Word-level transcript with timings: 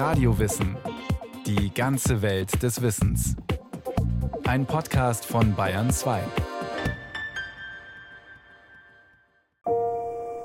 Radiowissen. 0.00 0.78
Die 1.44 1.74
ganze 1.74 2.22
Welt 2.22 2.62
des 2.62 2.80
Wissens. 2.80 3.36
Ein 4.46 4.64
Podcast 4.64 5.26
von 5.26 5.54
Bayern 5.54 5.90
2. 5.90 6.22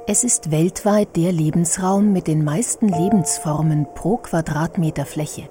Es 0.08 0.26
ist 0.26 0.52
weltweit 0.52 1.16
der 1.16 1.32
Lebensraum 1.32 2.12
mit 2.12 2.28
den 2.28 2.44
meisten 2.44 2.90
Lebensformen 2.90 3.88
pro 3.96 4.18
Quadratmeter 4.18 5.06
Fläche. 5.06 5.48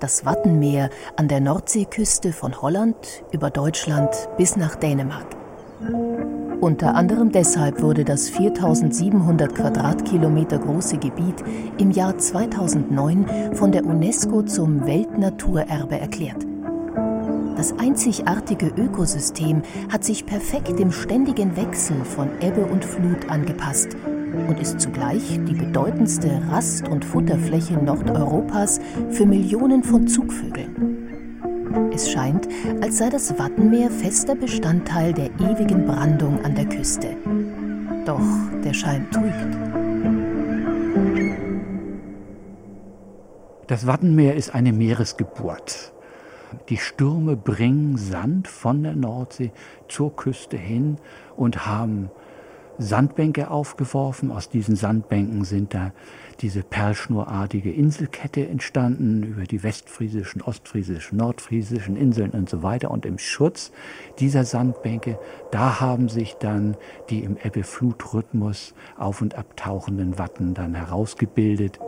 Das 0.00 0.26
Wattenmeer 0.26 0.90
an 1.16 1.26
der 1.26 1.40
Nordseeküste 1.40 2.34
von 2.34 2.60
Holland 2.60 3.24
über 3.32 3.48
Deutschland 3.48 4.10
bis 4.36 4.56
nach 4.56 4.76
Dänemark. 4.76 5.34
Unter 6.60 6.94
anderem 6.94 7.30
deshalb 7.30 7.82
wurde 7.82 8.04
das 8.04 8.30
4700 8.30 9.54
Quadratkilometer 9.54 10.58
große 10.58 10.98
Gebiet 10.98 11.44
im 11.78 11.90
Jahr 11.90 12.16
2009 12.16 13.54
von 13.54 13.72
der 13.72 13.84
UNESCO 13.84 14.42
zum 14.42 14.86
Weltnaturerbe 14.86 15.98
erklärt. 15.98 16.46
Das 17.56 17.72
einzigartige 17.78 18.66
Ökosystem 18.76 19.62
hat 19.90 20.04
sich 20.04 20.26
perfekt 20.26 20.78
dem 20.78 20.90
ständigen 20.90 21.56
Wechsel 21.56 21.96
von 22.04 22.28
Ebbe 22.40 22.64
und 22.64 22.84
Flut 22.84 23.28
angepasst 23.28 23.96
und 24.48 24.60
ist 24.60 24.80
zugleich 24.80 25.40
die 25.48 25.54
bedeutendste 25.54 26.42
Rast- 26.50 26.88
und 26.88 27.04
Futterfläche 27.04 27.74
Nordeuropas 27.74 28.80
für 29.10 29.26
Millionen 29.26 29.82
von 29.82 30.06
Zugvögeln. 30.08 30.93
Es 31.92 32.10
scheint, 32.10 32.48
als 32.80 32.98
sei 32.98 33.08
das 33.10 33.38
Wattenmeer 33.38 33.90
fester 33.90 34.34
Bestandteil 34.34 35.12
der 35.12 35.26
ewigen 35.40 35.86
Brandung 35.86 36.44
an 36.44 36.54
der 36.54 36.66
Küste. 36.66 37.16
Doch 38.04 38.20
der 38.62 38.74
Schein 38.74 39.06
trügt. 39.10 39.56
Das 43.66 43.86
Wattenmeer 43.86 44.34
ist 44.34 44.54
eine 44.54 44.72
Meeresgeburt. 44.72 45.92
Die 46.68 46.76
Stürme 46.76 47.36
bringen 47.36 47.96
Sand 47.96 48.46
von 48.46 48.82
der 48.82 48.94
Nordsee 48.94 49.52
zur 49.88 50.14
Küste 50.14 50.56
hin 50.56 50.98
und 51.36 51.66
haben 51.66 52.10
Sandbänke 52.78 53.50
aufgeworfen. 53.50 54.30
Aus 54.30 54.48
diesen 54.48 54.76
Sandbänken 54.76 55.44
sind 55.44 55.74
da 55.74 55.92
diese 56.40 56.62
perlschnurartige 56.62 57.72
Inselkette 57.72 58.46
entstanden 58.46 59.22
über 59.22 59.44
die 59.44 59.62
westfriesischen, 59.62 60.42
ostfriesischen, 60.42 61.18
nordfriesischen 61.18 61.96
Inseln 61.96 62.30
und 62.30 62.48
so 62.48 62.62
weiter. 62.62 62.90
Und 62.90 63.06
im 63.06 63.18
Schutz 63.18 63.72
dieser 64.18 64.44
Sandbänke, 64.44 65.18
da 65.50 65.80
haben 65.80 66.08
sich 66.08 66.34
dann 66.34 66.76
die 67.10 67.24
im 67.24 67.36
Ebbe-Flut-Rhythmus 67.36 68.74
auf- 68.98 69.22
und 69.22 69.34
abtauchenden 69.36 70.18
Watten 70.18 70.54
dann 70.54 70.74
herausgebildet. 70.74 71.78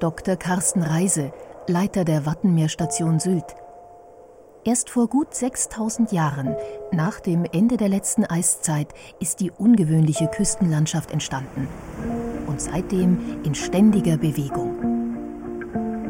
Dr. 0.00 0.36
Carsten 0.36 0.82
Reise, 0.82 1.32
Leiter 1.68 2.04
der 2.04 2.26
Wattenmeerstation 2.26 3.20
Sylt. 3.20 3.54
Erst 4.64 4.90
vor 4.90 5.08
gut 5.08 5.34
6000 5.34 6.12
Jahren, 6.12 6.54
nach 6.92 7.18
dem 7.18 7.44
Ende 7.44 7.76
der 7.76 7.88
letzten 7.88 8.24
Eiszeit, 8.24 8.88
ist 9.18 9.40
die 9.40 9.50
ungewöhnliche 9.50 10.28
Küstenlandschaft 10.28 11.10
entstanden. 11.10 11.66
Und 12.52 12.60
seitdem 12.60 13.16
in 13.44 13.54
ständiger 13.54 14.18
Bewegung. 14.18 14.76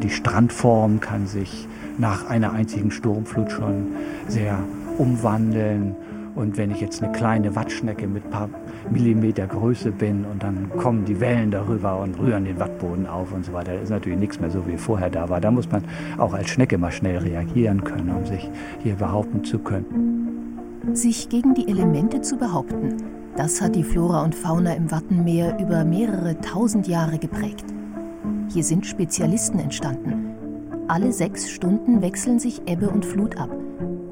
Die 0.03 0.11
Strandform 0.11 0.98
kann 0.98 1.29
sich 1.29 1.69
nach 1.98 2.29
einer 2.29 2.53
einzigen 2.53 2.91
Sturmflut 2.91 3.53
schon 3.53 3.93
sehr 4.27 4.59
umwandeln 4.98 5.95
und 6.35 6.57
wenn 6.57 6.73
ich 6.73 6.81
jetzt 6.81 7.01
eine 7.01 7.13
kleine 7.13 7.55
Wattschnecke 7.55 8.09
mit 8.09 8.25
ein 8.25 8.31
paar 8.31 8.48
Millimeter 8.91 9.47
Größe 9.47 9.93
bin 9.93 10.25
und 10.25 10.43
dann 10.43 10.69
kommen 10.79 11.05
die 11.05 11.20
Wellen 11.20 11.53
darüber 11.53 12.01
und 12.01 12.19
rühren 12.19 12.45
den 12.45 12.59
Wattboden 12.59 13.07
auf 13.07 13.33
und 13.33 13.45
so 13.45 13.53
weiter, 13.53 13.81
ist 13.81 13.91
natürlich 13.91 14.19
nichts 14.19 14.41
mehr 14.41 14.51
so, 14.51 14.67
wie 14.67 14.77
vorher 14.77 15.11
da 15.11 15.29
war. 15.29 15.41
Da 15.41 15.53
muss 15.53 15.70
man 15.70 15.85
auch 16.19 16.33
als 16.35 16.51
Schnecke 16.51 16.77
mal 16.77 16.91
schnell 16.91 17.19
reagieren 17.19 17.85
können, 17.85 18.11
um 18.11 18.27
sich 18.27 18.51
hier 18.83 18.97
behaupten 18.97 19.45
zu 19.45 19.61
können. 19.61 20.59
Sich 20.92 21.29
gegen 21.29 21.55
die 21.55 21.69
Elemente 21.69 22.20
zu 22.20 22.36
behaupten, 22.36 23.22
das 23.37 23.61
hat 23.61 23.77
die 23.77 23.85
Flora 23.85 24.23
und 24.23 24.35
Fauna 24.35 24.75
im 24.75 24.91
Wattenmeer 24.91 25.59
über 25.59 25.85
mehrere 25.85 26.41
tausend 26.41 26.87
Jahre 26.87 27.19
geprägt. 27.19 27.65
Hier 28.48 28.65
sind 28.65 28.87
Spezialisten 28.87 29.59
entstanden. 29.59 30.35
Alle 30.89 31.13
sechs 31.13 31.48
Stunden 31.48 32.03
wechseln 32.03 32.39
sich 32.39 32.63
Ebbe 32.67 32.91
und 32.91 33.07
Flut 33.07 33.39
ab. 33.39 33.51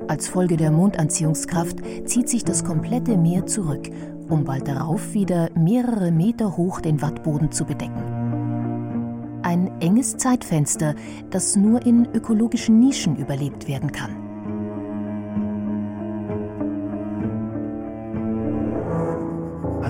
Als 0.09 0.29
Folge 0.29 0.57
der 0.57 0.71
Mondanziehungskraft 0.71 1.79
zieht 2.07 2.29
sich 2.29 2.45
das 2.45 2.65
komplette 2.65 3.17
Meer 3.17 3.47
zurück, 3.47 3.91
um 4.29 4.45
bald 4.45 4.67
darauf 4.67 5.13
wieder 5.13 5.51
mehrere 5.55 6.11
Meter 6.11 6.57
hoch 6.57 6.81
den 6.81 7.03
Wattboden 7.03 7.53
zu 7.53 7.65
bedecken. 7.65 9.41
Ein 9.43 9.71
enges 9.81 10.17
Zeitfenster, 10.17 10.95
das 11.31 11.57
nur 11.57 11.85
in 11.85 12.09
ökologischen 12.15 12.79
Nischen 12.81 13.17
überlebt 13.17 13.69
werden 13.69 13.93
kann. 13.93 14.30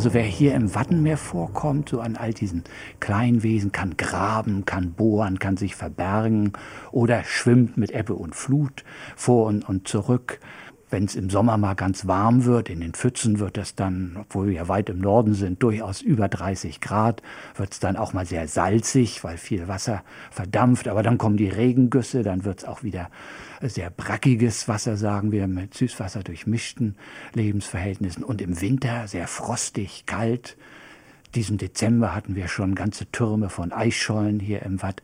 Also 0.00 0.14
wer 0.14 0.22
hier 0.22 0.54
im 0.54 0.74
Wattenmeer 0.74 1.18
vorkommt, 1.18 1.90
so 1.90 2.00
an 2.00 2.16
all 2.16 2.32
diesen 2.32 2.64
Kleinwesen, 3.00 3.70
kann 3.70 3.98
graben, 3.98 4.64
kann 4.64 4.94
bohren, 4.94 5.38
kann 5.38 5.58
sich 5.58 5.76
verbergen 5.76 6.54
oder 6.90 7.22
schwimmt 7.22 7.76
mit 7.76 7.90
Ebbe 7.90 8.14
und 8.14 8.34
Flut 8.34 8.82
vor 9.14 9.44
und, 9.44 9.68
und 9.68 9.88
zurück. 9.88 10.40
Wenn 10.90 11.04
es 11.04 11.14
im 11.14 11.30
Sommer 11.30 11.56
mal 11.56 11.74
ganz 11.74 12.06
warm 12.08 12.44
wird, 12.44 12.68
in 12.68 12.80
den 12.80 12.94
Pfützen 12.94 13.38
wird 13.38 13.58
es 13.58 13.76
dann, 13.76 14.16
obwohl 14.18 14.48
wir 14.48 14.54
ja 14.54 14.68
weit 14.68 14.88
im 14.88 14.98
Norden 14.98 15.34
sind, 15.34 15.62
durchaus 15.62 16.02
über 16.02 16.28
30 16.28 16.80
Grad, 16.80 17.22
wird 17.54 17.72
es 17.72 17.78
dann 17.78 17.96
auch 17.96 18.12
mal 18.12 18.26
sehr 18.26 18.48
salzig, 18.48 19.22
weil 19.22 19.36
viel 19.36 19.68
Wasser 19.68 20.02
verdampft. 20.32 20.88
Aber 20.88 21.04
dann 21.04 21.16
kommen 21.16 21.36
die 21.36 21.48
Regengüsse, 21.48 22.24
dann 22.24 22.44
wird 22.44 22.60
es 22.60 22.64
auch 22.64 22.82
wieder 22.82 23.08
sehr 23.62 23.90
brackiges 23.90 24.66
Wasser, 24.66 24.96
sagen 24.96 25.30
wir, 25.30 25.46
mit 25.46 25.74
Süßwasser 25.74 26.24
durchmischten 26.24 26.96
Lebensverhältnissen. 27.34 28.24
Und 28.24 28.42
im 28.42 28.60
Winter 28.60 29.06
sehr 29.06 29.28
frostig, 29.28 30.06
kalt. 30.06 30.56
Diesen 31.36 31.58
Dezember 31.58 32.14
hatten 32.16 32.34
wir 32.34 32.48
schon 32.48 32.74
ganze 32.74 33.06
Türme 33.12 33.48
von 33.48 33.70
Eisschollen 33.70 34.40
hier 34.40 34.62
im 34.62 34.82
Watt. 34.82 35.02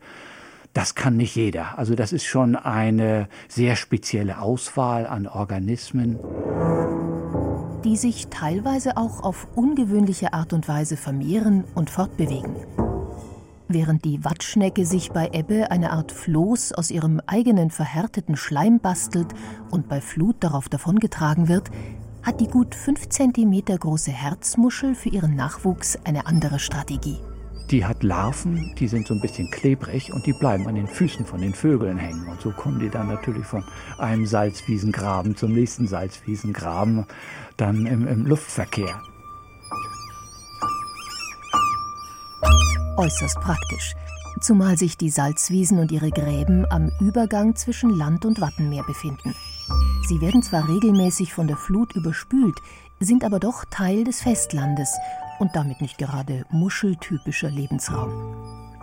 Das 0.73 0.95
kann 0.95 1.17
nicht 1.17 1.35
jeder. 1.35 1.77
Also 1.77 1.95
das 1.95 2.13
ist 2.13 2.25
schon 2.25 2.55
eine 2.55 3.27
sehr 3.47 3.75
spezielle 3.75 4.39
Auswahl 4.39 5.07
an 5.07 5.27
Organismen. 5.27 6.19
Die 7.83 7.95
sich 7.95 8.27
teilweise 8.27 8.97
auch 8.97 9.23
auf 9.23 9.47
ungewöhnliche 9.55 10.33
Art 10.33 10.53
und 10.53 10.67
Weise 10.67 10.97
vermehren 10.97 11.63
und 11.73 11.89
fortbewegen. 11.89 12.55
Während 13.69 14.05
die 14.05 14.23
Wattschnecke 14.23 14.85
sich 14.85 15.11
bei 15.11 15.29
Ebbe 15.33 15.71
eine 15.71 15.91
Art 15.91 16.13
Floß 16.13 16.71
aus 16.71 16.89
ihrem 16.89 17.21
eigenen 17.27 17.69
verhärteten 17.69 18.37
Schleim 18.37 18.79
bastelt 18.79 19.27
und 19.71 19.89
bei 19.89 19.99
Flut 19.99 20.37
darauf 20.39 20.69
davongetragen 20.69 21.49
wird, 21.49 21.69
hat 22.23 22.39
die 22.39 22.47
gut 22.47 22.75
fünf 22.75 23.09
Zentimeter 23.09 23.77
große 23.77 24.11
Herzmuschel 24.11 24.95
für 24.95 25.09
ihren 25.09 25.35
Nachwuchs 25.35 25.97
eine 26.05 26.27
andere 26.27 26.59
Strategie. 26.59 27.17
Die 27.69 27.83
hat 27.83 28.01
Larven, 28.01 28.73
die 28.79 28.87
sind 28.87 29.07
so 29.07 29.13
ein 29.13 29.19
bisschen 29.19 29.51
klebrig 29.51 30.13
und 30.13 30.25
die 30.25 30.31
bleiben 30.31 30.67
an 30.67 30.75
den 30.75 30.87
Füßen 30.87 31.25
von 31.25 31.41
den 31.41 31.53
Vögeln 31.53 31.97
hängen. 31.97 32.25
Und 32.29 32.39
so 32.39 32.51
kommen 32.51 32.79
die 32.79 32.89
dann 32.89 33.09
natürlich 33.09 33.45
von 33.45 33.65
einem 33.97 34.25
Salzwiesengraben 34.25 35.35
zum 35.35 35.51
nächsten 35.51 35.85
Salzwiesengraben, 35.85 37.05
dann 37.57 37.85
im, 37.85 38.07
im 38.07 38.25
Luftverkehr. 38.25 39.01
Äußerst 42.95 43.35
praktisch, 43.41 43.95
zumal 44.39 44.77
sich 44.77 44.95
die 44.95 45.09
Salzwiesen 45.09 45.79
und 45.79 45.91
ihre 45.91 46.09
Gräben 46.09 46.65
am 46.71 46.89
Übergang 47.01 47.57
zwischen 47.57 47.89
Land 47.89 48.25
und 48.25 48.39
Wattenmeer 48.39 48.83
befinden. 48.83 49.35
Sie 50.07 50.21
werden 50.21 50.41
zwar 50.41 50.69
regelmäßig 50.69 51.33
von 51.33 51.47
der 51.47 51.57
Flut 51.57 51.93
überspült, 51.97 52.59
sind 53.01 53.25
aber 53.25 53.39
doch 53.39 53.65
Teil 53.69 54.05
des 54.05 54.21
Festlandes 54.21 54.89
und 55.39 55.55
damit 55.55 55.81
nicht 55.81 55.97
gerade 55.97 56.45
muscheltypischer 56.49 57.49
Lebensraum. 57.49 58.11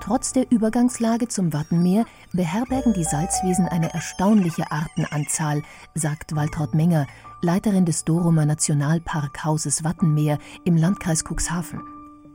Trotz 0.00 0.32
der 0.32 0.50
Übergangslage 0.50 1.28
zum 1.28 1.52
Wattenmeer 1.52 2.04
beherbergen 2.32 2.92
die 2.92 3.04
Salzwiesen 3.04 3.66
eine 3.66 3.94
erstaunliche 3.94 4.70
Artenanzahl, 4.70 5.62
sagt 5.94 6.36
Waltraud 6.36 6.74
Menger, 6.74 7.06
Leiterin 7.40 7.86
des 7.86 8.04
Doromer 8.04 8.44
Nationalparkhauses 8.44 9.82
Wattenmeer 9.82 10.38
im 10.64 10.76
Landkreis 10.76 11.24
Cuxhaven. 11.24 11.80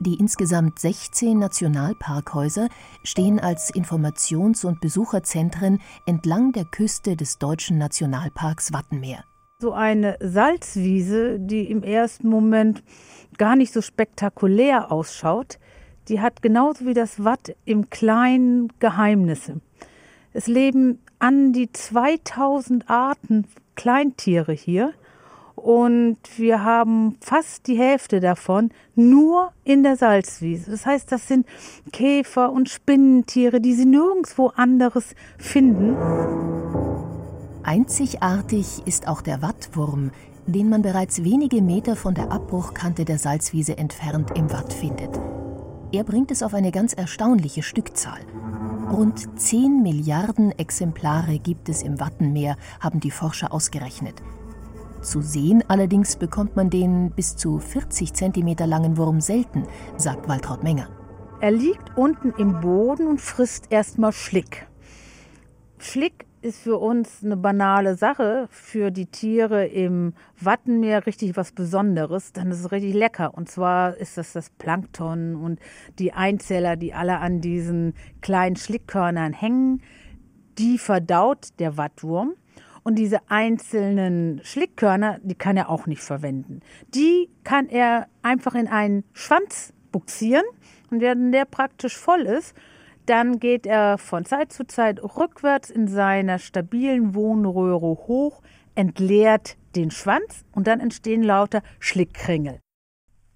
Die 0.00 0.14
insgesamt 0.14 0.78
16 0.78 1.38
Nationalparkhäuser 1.38 2.68
stehen 3.04 3.38
als 3.38 3.72
Informations- 3.72 4.64
und 4.64 4.80
Besucherzentren 4.80 5.78
entlang 6.06 6.52
der 6.52 6.64
Küste 6.64 7.16
des 7.16 7.38
deutschen 7.38 7.76
Nationalparks 7.76 8.72
Wattenmeer. 8.72 9.24
So 9.60 9.72
eine 9.72 10.16
Salzwiese, 10.20 11.38
die 11.38 11.70
im 11.70 11.82
ersten 11.82 12.30
Moment 12.30 12.82
gar 13.36 13.56
nicht 13.56 13.74
so 13.74 13.82
spektakulär 13.82 14.90
ausschaut, 14.90 15.58
die 16.08 16.22
hat 16.22 16.40
genauso 16.40 16.86
wie 16.86 16.94
das 16.94 17.24
Watt 17.24 17.54
im 17.66 17.90
Kleinen 17.90 18.72
Geheimnisse. 18.78 19.60
Es 20.32 20.46
leben 20.46 20.98
an 21.18 21.52
die 21.52 21.70
2000 21.70 22.88
Arten 22.88 23.46
Kleintiere 23.74 24.54
hier 24.54 24.94
und 25.56 26.16
wir 26.38 26.64
haben 26.64 27.18
fast 27.20 27.66
die 27.66 27.76
Hälfte 27.76 28.20
davon 28.20 28.70
nur 28.94 29.52
in 29.64 29.82
der 29.82 29.96
Salzwiese. 29.96 30.70
Das 30.70 30.86
heißt, 30.86 31.12
das 31.12 31.28
sind 31.28 31.46
Käfer 31.92 32.50
und 32.50 32.70
Spinnentiere, 32.70 33.60
die 33.60 33.74
sie 33.74 33.84
nirgendwo 33.84 34.52
anderes 34.56 35.14
finden. 35.36 35.96
Einzigartig 37.70 38.82
ist 38.84 39.06
auch 39.06 39.22
der 39.22 39.42
Wattwurm, 39.42 40.10
den 40.44 40.70
man 40.70 40.82
bereits 40.82 41.22
wenige 41.22 41.62
Meter 41.62 41.94
von 41.94 42.14
der 42.14 42.32
Abbruchkante 42.32 43.04
der 43.04 43.16
Salzwiese 43.16 43.78
entfernt 43.78 44.32
im 44.34 44.50
Watt 44.50 44.72
findet. 44.72 45.20
Er 45.92 46.02
bringt 46.02 46.32
es 46.32 46.42
auf 46.42 46.52
eine 46.52 46.72
ganz 46.72 46.94
erstaunliche 46.94 47.62
Stückzahl. 47.62 48.22
Rund 48.90 49.38
10 49.38 49.84
Milliarden 49.84 50.50
Exemplare 50.58 51.38
gibt 51.38 51.68
es 51.68 51.84
im 51.84 52.00
Wattenmeer, 52.00 52.56
haben 52.80 52.98
die 52.98 53.12
Forscher 53.12 53.52
ausgerechnet. 53.52 54.16
Zu 55.00 55.22
sehen 55.22 55.62
allerdings 55.68 56.16
bekommt 56.16 56.56
man 56.56 56.70
den 56.70 57.12
bis 57.12 57.36
zu 57.36 57.60
40 57.60 58.12
cm 58.12 58.56
langen 58.66 58.96
Wurm 58.96 59.20
selten, 59.20 59.62
sagt 59.96 60.28
Waltraud 60.28 60.64
Menger. 60.64 60.88
Er 61.40 61.52
liegt 61.52 61.96
unten 61.96 62.32
im 62.36 62.60
Boden 62.60 63.06
und 63.06 63.20
frisst 63.20 63.66
erstmal 63.70 64.10
Schlick. 64.10 64.66
Schlick 65.78 66.26
ist 66.42 66.60
für 66.60 66.78
uns 66.78 67.22
eine 67.22 67.36
banale 67.36 67.96
Sache, 67.96 68.48
für 68.50 68.90
die 68.90 69.06
Tiere 69.06 69.66
im 69.66 70.14
Wattenmeer 70.40 71.06
richtig 71.06 71.36
was 71.36 71.52
Besonderes. 71.52 72.32
Dann 72.32 72.50
ist 72.50 72.60
es 72.60 72.72
richtig 72.72 72.94
lecker. 72.94 73.34
Und 73.34 73.50
zwar 73.50 73.96
ist 73.96 74.16
das 74.16 74.32
das 74.32 74.50
Plankton 74.50 75.36
und 75.36 75.60
die 75.98 76.12
Einzeller, 76.12 76.76
die 76.76 76.94
alle 76.94 77.18
an 77.18 77.40
diesen 77.40 77.94
kleinen 78.22 78.56
Schlickkörnern 78.56 79.32
hängen. 79.32 79.82
Die 80.58 80.78
verdaut 80.78 81.48
der 81.58 81.76
Wattwurm. 81.76 82.34
Und 82.82 82.94
diese 82.98 83.18
einzelnen 83.28 84.40
Schlickkörner, 84.42 85.18
die 85.22 85.34
kann 85.34 85.58
er 85.58 85.68
auch 85.68 85.86
nicht 85.86 86.00
verwenden. 86.00 86.60
Die 86.94 87.28
kann 87.44 87.68
er 87.68 88.08
einfach 88.22 88.54
in 88.54 88.68
einen 88.68 89.04
Schwanz 89.12 89.74
buxieren. 89.92 90.44
Und 90.90 91.02
wenn 91.02 91.30
der 91.30 91.44
praktisch 91.44 91.96
voll 91.96 92.22
ist, 92.22 92.54
dann 93.10 93.40
geht 93.40 93.66
er 93.66 93.98
von 93.98 94.24
Zeit 94.24 94.52
zu 94.52 94.64
Zeit 94.64 95.02
rückwärts 95.02 95.68
in 95.68 95.88
seiner 95.88 96.38
stabilen 96.38 97.14
Wohnröhre 97.14 98.06
hoch, 98.06 98.40
entleert 98.76 99.56
den 99.74 99.90
Schwanz 99.90 100.44
und 100.52 100.68
dann 100.68 100.78
entstehen 100.78 101.24
lauter 101.24 101.62
Schlickkringel. 101.80 102.60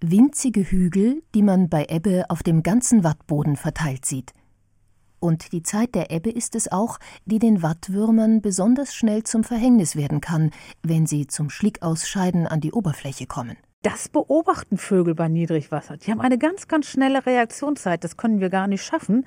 Winzige 0.01 0.61
Hügel, 0.63 1.23
die 1.35 1.43
man 1.43 1.69
bei 1.69 1.87
Ebbe 1.89 2.27
auf 2.29 2.45
dem 2.45 2.63
ganzen 2.63 3.03
Wattboden 3.03 3.57
verteilt 3.57 4.05
sieht. 4.05 4.33
Und 5.19 5.53
die 5.53 5.63
Zeit 5.63 5.95
der 5.95 6.11
Ebbe 6.11 6.31
ist 6.31 6.55
es 6.55 6.71
auch, 6.71 6.99
die 7.25 7.41
den 7.41 7.63
Wattwürmern 7.63 8.43
besonders 8.43 8.95
schnell 8.95 9.25
zum 9.25 9.43
Verhängnis 9.43 9.97
werden 9.97 10.21
kann, 10.21 10.51
wenn 10.83 11.07
sie 11.07 11.27
zum 11.27 11.51
Schlickausscheiden 11.51 12.47
an 12.47 12.61
die 12.61 12.73
Oberfläche 12.73 13.27
kommen. 13.27 13.57
Das 13.83 14.09
beobachten 14.09 14.79
Vögel 14.79 15.15
bei 15.15 15.29
Niedrigwasser. 15.29 15.97
Die 15.97 16.11
haben 16.11 16.21
eine 16.21 16.39
ganz, 16.39 16.69
ganz 16.69 16.87
schnelle 16.87 17.27
Reaktionszeit. 17.27 18.05
Das 18.05 18.17
können 18.17 18.41
wir 18.41 18.51
gar 18.51 18.67
nicht 18.67 18.85
schaffen. 18.85 19.27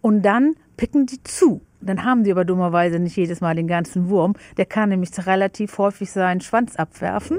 Und 0.00 0.22
dann 0.22 0.54
picken 0.76 1.06
die 1.06 1.22
zu. 1.22 1.62
Dann 1.80 2.04
haben 2.04 2.24
die 2.24 2.32
aber 2.32 2.44
dummerweise 2.44 2.98
nicht 2.98 3.16
jedes 3.16 3.40
Mal 3.40 3.54
den 3.54 3.68
ganzen 3.68 4.08
Wurm. 4.08 4.34
Der 4.56 4.66
kann 4.66 4.88
nämlich 4.88 5.10
relativ 5.26 5.78
häufig 5.78 6.10
seinen 6.10 6.40
Schwanz 6.40 6.76
abwerfen. 6.76 7.38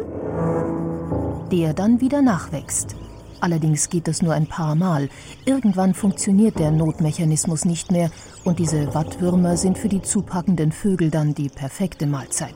Der 1.51 1.73
dann 1.73 2.01
wieder 2.01 2.21
nachwächst. 2.21 2.95
Allerdings 3.39 3.89
geht 3.89 4.07
das 4.07 4.21
nur 4.21 4.33
ein 4.33 4.47
paar 4.47 4.75
Mal. 4.75 5.09
Irgendwann 5.45 5.93
funktioniert 5.93 6.57
der 6.57 6.71
Notmechanismus 6.71 7.65
nicht 7.65 7.91
mehr 7.91 8.09
und 8.43 8.57
diese 8.57 8.93
Wattwürmer 8.95 9.57
sind 9.57 9.77
für 9.77 9.89
die 9.89 10.01
zupackenden 10.01 10.71
Vögel 10.71 11.11
dann 11.11 11.35
die 11.35 11.49
perfekte 11.49 12.07
Mahlzeit. 12.07 12.55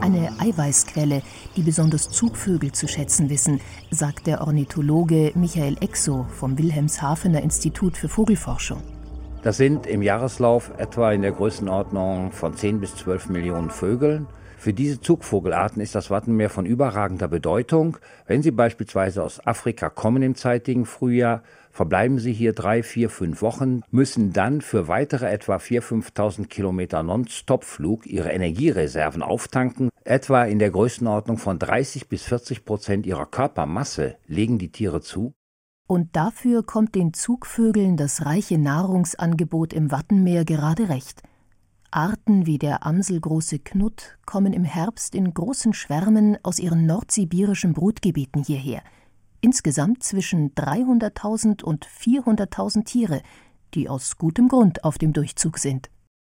Eine 0.00 0.30
Eiweißquelle, 0.38 1.22
die 1.56 1.62
besonders 1.62 2.10
Zugvögel 2.10 2.72
zu 2.72 2.86
schätzen 2.86 3.28
wissen, 3.28 3.60
sagt 3.90 4.26
der 4.26 4.42
Ornithologe 4.42 5.32
Michael 5.34 5.76
Exo 5.80 6.26
vom 6.30 6.58
Wilhelmshavener 6.58 7.42
Institut 7.42 7.96
für 7.96 8.08
Vogelforschung. 8.08 8.93
Das 9.44 9.58
sind 9.58 9.86
im 9.86 10.00
Jahreslauf 10.00 10.70
etwa 10.78 11.12
in 11.12 11.20
der 11.20 11.32
Größenordnung 11.32 12.32
von 12.32 12.54
10 12.54 12.80
bis 12.80 12.96
12 12.96 13.28
Millionen 13.28 13.68
Vögeln. 13.68 14.26
Für 14.56 14.72
diese 14.72 15.02
Zugvogelarten 15.02 15.82
ist 15.82 15.94
das 15.94 16.10
Wattenmeer 16.10 16.48
von 16.48 16.64
überragender 16.64 17.28
Bedeutung. 17.28 17.98
Wenn 18.26 18.42
sie 18.42 18.52
beispielsweise 18.52 19.22
aus 19.22 19.46
Afrika 19.46 19.90
kommen 19.90 20.22
im 20.22 20.34
zeitigen 20.34 20.86
Frühjahr, 20.86 21.42
verbleiben 21.72 22.18
sie 22.18 22.32
hier 22.32 22.54
drei, 22.54 22.82
vier, 22.82 23.10
fünf 23.10 23.42
Wochen, 23.42 23.82
müssen 23.90 24.32
dann 24.32 24.62
für 24.62 24.88
weitere 24.88 25.26
etwa 25.26 25.56
4.000, 25.56 26.14
5.000 26.14 26.46
Kilometer 26.46 27.02
Non-Stop-Flug 27.02 28.06
ihre 28.06 28.30
Energiereserven 28.30 29.22
auftanken. 29.22 29.90
Etwa 30.04 30.44
in 30.44 30.58
der 30.58 30.70
Größenordnung 30.70 31.36
von 31.36 31.58
30 31.58 32.08
bis 32.08 32.22
40 32.22 32.64
Prozent 32.64 33.04
ihrer 33.04 33.26
Körpermasse 33.26 34.16
legen 34.26 34.56
die 34.56 34.72
Tiere 34.72 35.02
zu. 35.02 35.34
Und 35.86 36.16
dafür 36.16 36.62
kommt 36.62 36.94
den 36.94 37.12
Zugvögeln 37.12 37.96
das 37.96 38.24
reiche 38.24 38.58
Nahrungsangebot 38.58 39.72
im 39.72 39.90
Wattenmeer 39.90 40.44
gerade 40.44 40.88
recht– 40.88 41.22
Arten 41.94 42.44
wie 42.44 42.58
der 42.58 42.84
amselgroße 42.84 43.60
Knut 43.60 44.18
kommen 44.26 44.52
im 44.52 44.64
Herbst 44.64 45.14
in 45.14 45.32
großen 45.32 45.74
Schwärmen 45.74 46.36
aus 46.42 46.58
ihren 46.58 46.86
nordsibirischen 46.86 47.72
Brutgebieten 47.72 48.42
hierher. 48.42 48.82
Insgesamt 49.40 50.02
zwischen 50.02 50.52
300.000 50.56 51.62
und 51.62 51.86
400.000 51.86 52.84
Tiere, 52.84 53.22
die 53.74 53.88
aus 53.88 54.18
gutem 54.18 54.48
Grund 54.48 54.82
auf 54.82 54.98
dem 54.98 55.12
Durchzug 55.12 55.58
sind. 55.58 55.88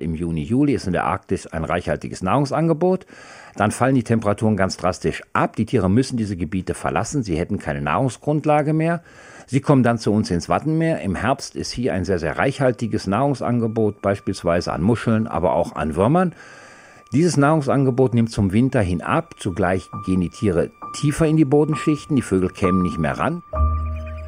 Im 0.00 0.16
Juni, 0.16 0.42
Juli 0.42 0.74
ist 0.74 0.88
in 0.88 0.92
der 0.92 1.04
Arktis 1.04 1.46
ein 1.46 1.62
reichhaltiges 1.62 2.20
Nahrungsangebot. 2.20 3.06
Dann 3.54 3.70
fallen 3.70 3.94
die 3.94 4.02
Temperaturen 4.02 4.56
ganz 4.56 4.76
drastisch 4.76 5.22
ab. 5.32 5.54
Die 5.54 5.66
Tiere 5.66 5.88
müssen 5.88 6.16
diese 6.16 6.36
Gebiete 6.36 6.74
verlassen. 6.74 7.22
Sie 7.22 7.38
hätten 7.38 7.60
keine 7.60 7.80
Nahrungsgrundlage 7.80 8.72
mehr. 8.72 9.04
Sie 9.46 9.60
kommen 9.60 9.84
dann 9.84 9.98
zu 9.98 10.12
uns 10.12 10.32
ins 10.32 10.48
Wattenmeer. 10.48 11.00
Im 11.00 11.14
Herbst 11.14 11.54
ist 11.54 11.70
hier 11.70 11.94
ein 11.94 12.04
sehr, 12.04 12.18
sehr 12.18 12.36
reichhaltiges 12.38 13.06
Nahrungsangebot, 13.06 14.02
beispielsweise 14.02 14.72
an 14.72 14.82
Muscheln, 14.82 15.28
aber 15.28 15.52
auch 15.52 15.76
an 15.76 15.94
Würmern. 15.94 16.34
Dieses 17.12 17.36
Nahrungsangebot 17.36 18.14
nimmt 18.14 18.32
zum 18.32 18.52
Winter 18.52 18.80
hin 18.80 19.00
ab. 19.00 19.36
Zugleich 19.38 19.88
gehen 20.06 20.20
die 20.20 20.30
Tiere 20.30 20.72
tiefer 20.96 21.26
in 21.26 21.36
die 21.36 21.44
Bodenschichten. 21.44 22.16
Die 22.16 22.22
Vögel 22.22 22.48
kämen 22.48 22.82
nicht 22.82 22.98
mehr 22.98 23.16
ran. 23.16 23.44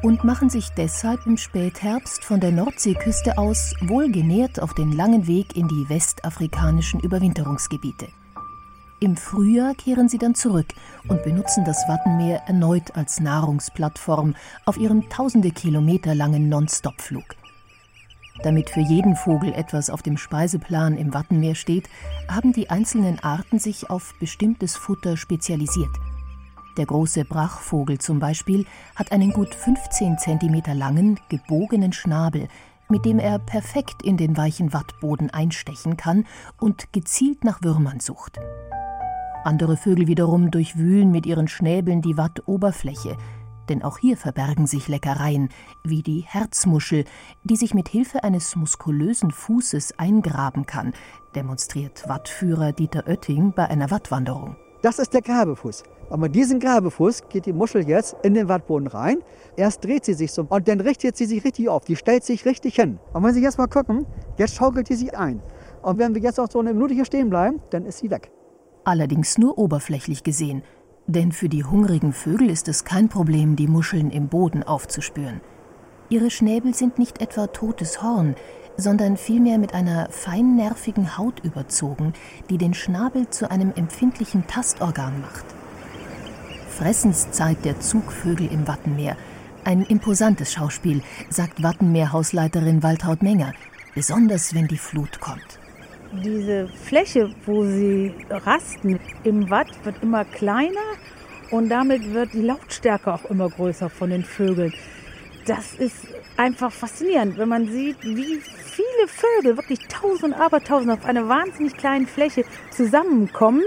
Und 0.07 0.23
machen 0.23 0.49
sich 0.49 0.69
deshalb 0.69 1.25
im 1.25 1.35
Spätherbst 1.35 2.23
von 2.23 2.39
der 2.39 2.53
Nordseeküste 2.53 3.37
aus 3.37 3.73
wohlgenährt 3.81 4.61
auf 4.61 4.73
den 4.73 4.93
langen 4.93 5.27
Weg 5.27 5.57
in 5.57 5.67
die 5.67 5.89
westafrikanischen 5.89 7.01
Überwinterungsgebiete. 7.01 8.07
Im 9.01 9.17
Frühjahr 9.17 9.75
kehren 9.75 10.07
sie 10.07 10.17
dann 10.17 10.33
zurück 10.33 10.67
und 11.09 11.23
benutzen 11.23 11.65
das 11.65 11.89
Wattenmeer 11.89 12.43
erneut 12.47 12.95
als 12.95 13.19
Nahrungsplattform 13.19 14.33
auf 14.65 14.77
ihrem 14.77 15.09
tausende 15.09 15.51
Kilometer 15.51 16.15
langen 16.15 16.47
Non-Stop-Flug. 16.47 17.35
Damit 18.43 18.69
für 18.69 18.79
jeden 18.79 19.17
Vogel 19.17 19.51
etwas 19.51 19.89
auf 19.89 20.03
dem 20.03 20.15
Speiseplan 20.15 20.95
im 20.97 21.13
Wattenmeer 21.13 21.55
steht, 21.55 21.89
haben 22.29 22.53
die 22.53 22.69
einzelnen 22.69 23.19
Arten 23.19 23.59
sich 23.59 23.89
auf 23.89 24.13
bestimmtes 24.21 24.77
Futter 24.77 25.17
spezialisiert. 25.17 25.91
Der 26.77 26.85
große 26.85 27.25
Brachvogel 27.25 27.97
zum 27.97 28.19
Beispiel 28.19 28.65
hat 28.95 29.11
einen 29.11 29.33
gut 29.33 29.55
15 29.55 30.19
cm 30.19 30.61
langen, 30.75 31.19
gebogenen 31.27 31.91
Schnabel, 31.91 32.47
mit 32.87 33.03
dem 33.03 33.17
er 33.17 33.39
perfekt 33.39 34.03
in 34.03 34.15
den 34.15 34.37
weichen 34.37 34.73
Wattboden 34.73 35.31
einstechen 35.31 35.97
kann 35.97 36.25
und 36.59 36.93
gezielt 36.93 37.43
nach 37.43 37.63
Würmern 37.63 37.99
sucht. 37.99 38.39
Andere 39.43 39.75
Vögel 39.75 40.07
wiederum 40.07 40.51
durchwühlen 40.51 41.09
mit 41.09 41.25
ihren 41.25 41.47
Schnäbeln 41.47 42.01
die 42.01 42.15
Wattoberfläche, 42.15 43.17
denn 43.69 43.81
auch 43.81 43.97
hier 43.97 44.15
verbergen 44.15 44.67
sich 44.67 44.87
Leckereien, 44.87 45.49
wie 45.83 46.03
die 46.03 46.21
Herzmuschel, 46.21 47.05
die 47.43 47.55
sich 47.55 47.73
mit 47.73 47.89
Hilfe 47.89 48.23
eines 48.23 48.55
muskulösen 48.55 49.31
Fußes 49.31 49.97
eingraben 49.97 50.65
kann, 50.65 50.93
demonstriert 51.33 52.07
Wattführer 52.07 52.71
Dieter 52.71 53.07
Oetting 53.07 53.51
bei 53.53 53.67
einer 53.67 53.89
Wattwanderung. 53.91 54.55
Das 54.81 54.99
ist 54.99 55.13
der 55.13 55.21
Grabefuß. 55.21 55.83
Und 56.09 56.19
mit 56.21 56.35
diesem 56.35 56.59
Grabefuß 56.59 57.29
geht 57.29 57.45
die 57.45 57.53
Muschel 57.53 57.87
jetzt 57.87 58.15
in 58.23 58.33
den 58.33 58.47
Wattboden 58.47 58.87
rein. 58.87 59.19
Erst 59.55 59.83
dreht 59.83 60.05
sie 60.05 60.13
sich 60.13 60.31
so 60.31 60.45
und 60.47 60.67
dann 60.67 60.79
richtet 60.79 61.17
sie 61.17 61.25
sich 61.25 61.43
richtig 61.43 61.67
auf. 61.69 61.85
Die 61.85 61.95
stellt 61.95 62.23
sich 62.23 62.45
richtig 62.45 62.75
hin. 62.75 62.99
Und 63.13 63.23
wenn 63.23 63.33
Sie 63.33 63.41
jetzt 63.41 63.57
mal 63.57 63.67
gucken, 63.67 64.05
jetzt 64.37 64.55
schaukelt 64.55 64.87
die 64.89 64.95
sich 64.95 65.17
ein. 65.17 65.41
Und 65.81 65.97
wenn 65.97 66.15
wir 66.15 66.21
jetzt 66.21 66.39
auch 66.39 66.49
so 66.49 66.59
eine 66.59 66.73
Minute 66.73 66.93
hier 66.93 67.05
stehen 67.05 67.29
bleiben, 67.29 67.61
dann 67.71 67.85
ist 67.85 67.99
sie 67.99 68.09
weg 68.09 68.31
allerdings 68.87 69.37
nur 69.37 69.57
oberflächlich 69.57 70.23
gesehen, 70.23 70.63
denn 71.07 71.33
für 71.33 71.49
die 71.49 71.65
hungrigen 71.65 72.13
Vögel 72.13 72.49
ist 72.49 72.69
es 72.69 72.85
kein 72.85 73.09
Problem, 73.09 73.57
die 73.57 73.67
Muscheln 73.67 74.11
im 74.11 74.29
Boden 74.29 74.63
aufzuspüren. 74.63 75.41
Ihre 76.09 76.31
Schnäbel 76.31 76.73
sind 76.73 76.97
nicht 76.97 77.21
etwa 77.21 77.47
totes 77.47 78.01
Horn, 78.01 78.35
sondern 78.77 79.17
vielmehr 79.17 79.57
mit 79.57 79.73
einer 79.73 80.09
feinnervigen 80.09 81.17
Haut 81.17 81.43
überzogen, 81.43 82.13
die 82.49 82.57
den 82.57 82.73
Schnabel 82.73 83.29
zu 83.29 83.49
einem 83.49 83.73
empfindlichen 83.75 84.47
Tastorgan 84.47 85.19
macht. 85.21 85.45
Fressenszeit 86.69 87.65
der 87.65 87.79
Zugvögel 87.79 88.51
im 88.51 88.67
Wattenmeer. 88.67 89.17
Ein 89.63 89.81
imposantes 89.81 90.53
Schauspiel, 90.53 91.01
sagt 91.29 91.63
Wattenmeerhausleiterin 91.63 92.83
Waltraud 92.83 93.23
Menger, 93.23 93.53
besonders 93.95 94.53
wenn 94.53 94.67
die 94.67 94.77
Flut 94.77 95.19
kommt. 95.19 95.59
Diese 96.23 96.67
Fläche, 96.67 97.31
wo 97.45 97.65
sie 97.65 98.13
rasten 98.29 98.99
im 99.23 99.49
Watt, 99.49 99.67
wird 99.83 100.01
immer 100.01 100.23
kleiner 100.23 100.87
und 101.51 101.69
damit 101.69 102.13
wird 102.13 102.33
die 102.33 102.41
Lautstärke 102.41 103.13
auch 103.13 103.25
immer 103.25 103.49
größer 103.49 103.89
von 103.89 104.09
den 104.09 104.23
Vögeln. 104.23 104.73
Das 105.47 105.73
ist 105.75 105.95
einfach 106.35 106.73
faszinierend, 106.73 107.37
wenn 107.37 107.47
man 107.47 107.67
sieht, 107.67 108.03
wie 108.03 108.41
viele 108.41 109.07
Vögel, 109.07 109.55
wirklich 109.55 109.79
tausend, 109.87 110.37
abertausend 110.37 110.91
auf 110.91 111.05
einer 111.05 111.29
wahnsinnig 111.29 111.77
kleinen 111.77 112.05
Fläche 112.05 112.43
zusammenkommen. 112.69 113.63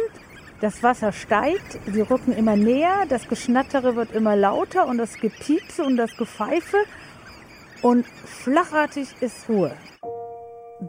Das 0.60 0.82
Wasser 0.82 1.10
steigt, 1.10 1.78
sie 1.90 2.02
rücken 2.02 2.32
immer 2.32 2.54
näher, 2.54 3.06
das 3.08 3.26
Geschnattere 3.28 3.96
wird 3.96 4.12
immer 4.12 4.36
lauter 4.36 4.86
und 4.88 4.98
das 4.98 5.14
Gepiepse 5.14 5.82
und 5.82 5.96
das 5.96 6.14
Gepfeife 6.18 6.76
und 7.80 8.04
flachartig 8.26 9.08
ist 9.22 9.48
Ruhe. 9.48 9.72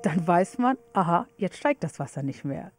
Dann 0.04 0.28
weiß 0.28 0.58
man, 0.58 0.78
aha, 0.92 1.26
jetzt 1.38 1.56
steigt 1.56 1.86
das 1.86 2.00
Wasser 2.00 2.22
nicht 2.22 2.44
mehr. 2.44 2.72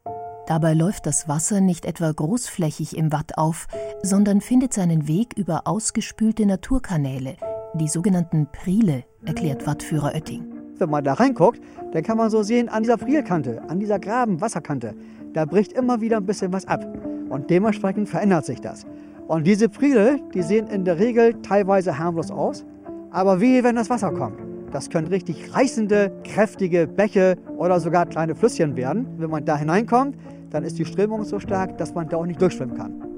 Dabei 0.47 0.75
läuft 0.75 1.07
das 1.07 1.29
Wasser 1.29 1.63
nicht 1.63 1.87
etwa 1.87 2.13
großflächig 2.13 2.95
im 2.95 3.11
Watt 3.11 3.39
auf, 3.39 3.69
sondern 4.03 4.43
findet 4.43 4.75
seinen 4.75 5.09
Weg 5.09 5.33
über 5.35 5.67
ausgespülte 5.67 6.45
Naturkanäle, 6.45 7.37
die 7.75 7.89
sogenannten 7.89 8.47
Priele, 8.53 9.05
erklärt 9.25 9.67
Wattführer 9.67 10.13
Oetting. 10.15 10.45
Wenn 10.79 10.91
man 10.91 11.05
da 11.05 11.15
reinguckt, 11.15 11.61
dann 11.93 12.03
kann 12.03 12.19
man 12.19 12.29
so 12.29 12.43
sehen, 12.43 12.69
an 12.69 12.83
dieser 12.83 12.97
Prielkante, 12.97 13.63
an 13.69 13.81
dieser 13.81 13.99
Graben-Wasserkante, 13.99 14.95
da 15.33 15.45
bricht 15.45 15.73
immer 15.73 16.01
wieder 16.01 16.19
ein 16.19 16.27
bisschen 16.27 16.53
was 16.53 16.67
ab. 16.67 16.87
Und 17.31 17.49
dementsprechend 17.49 18.09
verändert 18.09 18.45
sich 18.45 18.61
das. 18.61 18.85
Und 19.27 19.47
diese 19.47 19.69
Priele, 19.69 20.21
die 20.35 20.43
sehen 20.43 20.67
in 20.67 20.85
der 20.85 20.99
Regel 20.99 21.35
teilweise 21.43 21.99
harmlos 21.99 22.31
aus, 22.31 22.67
aber 23.11 23.41
wehe, 23.41 23.65
wenn 23.65 23.77
das 23.77 23.89
Wasser 23.89 24.13
kommt. 24.13 24.39
Das 24.73 24.91
können 24.91 25.07
richtig 25.07 25.55
reißende, 25.55 26.13
kräftige 26.25 26.87
Bäche 26.87 27.37
oder 27.57 27.79
sogar 27.81 28.07
kleine 28.07 28.35
Flüsschen 28.35 28.77
werden. 28.77 29.07
Wenn 29.19 29.31
man 29.31 29.45
da 29.45 29.57
hineinkommt, 29.57 30.17
dann 30.51 30.65
ist 30.65 30.79
die 30.79 30.85
Strömung 30.85 31.25
so 31.25 31.39
stark, 31.39 31.79
dass 31.79 31.95
man 31.95 32.09
da 32.09 32.17
auch 32.19 32.27
nicht 32.27 32.41
durchschwimmen 32.41 32.77
kann. 32.77 33.12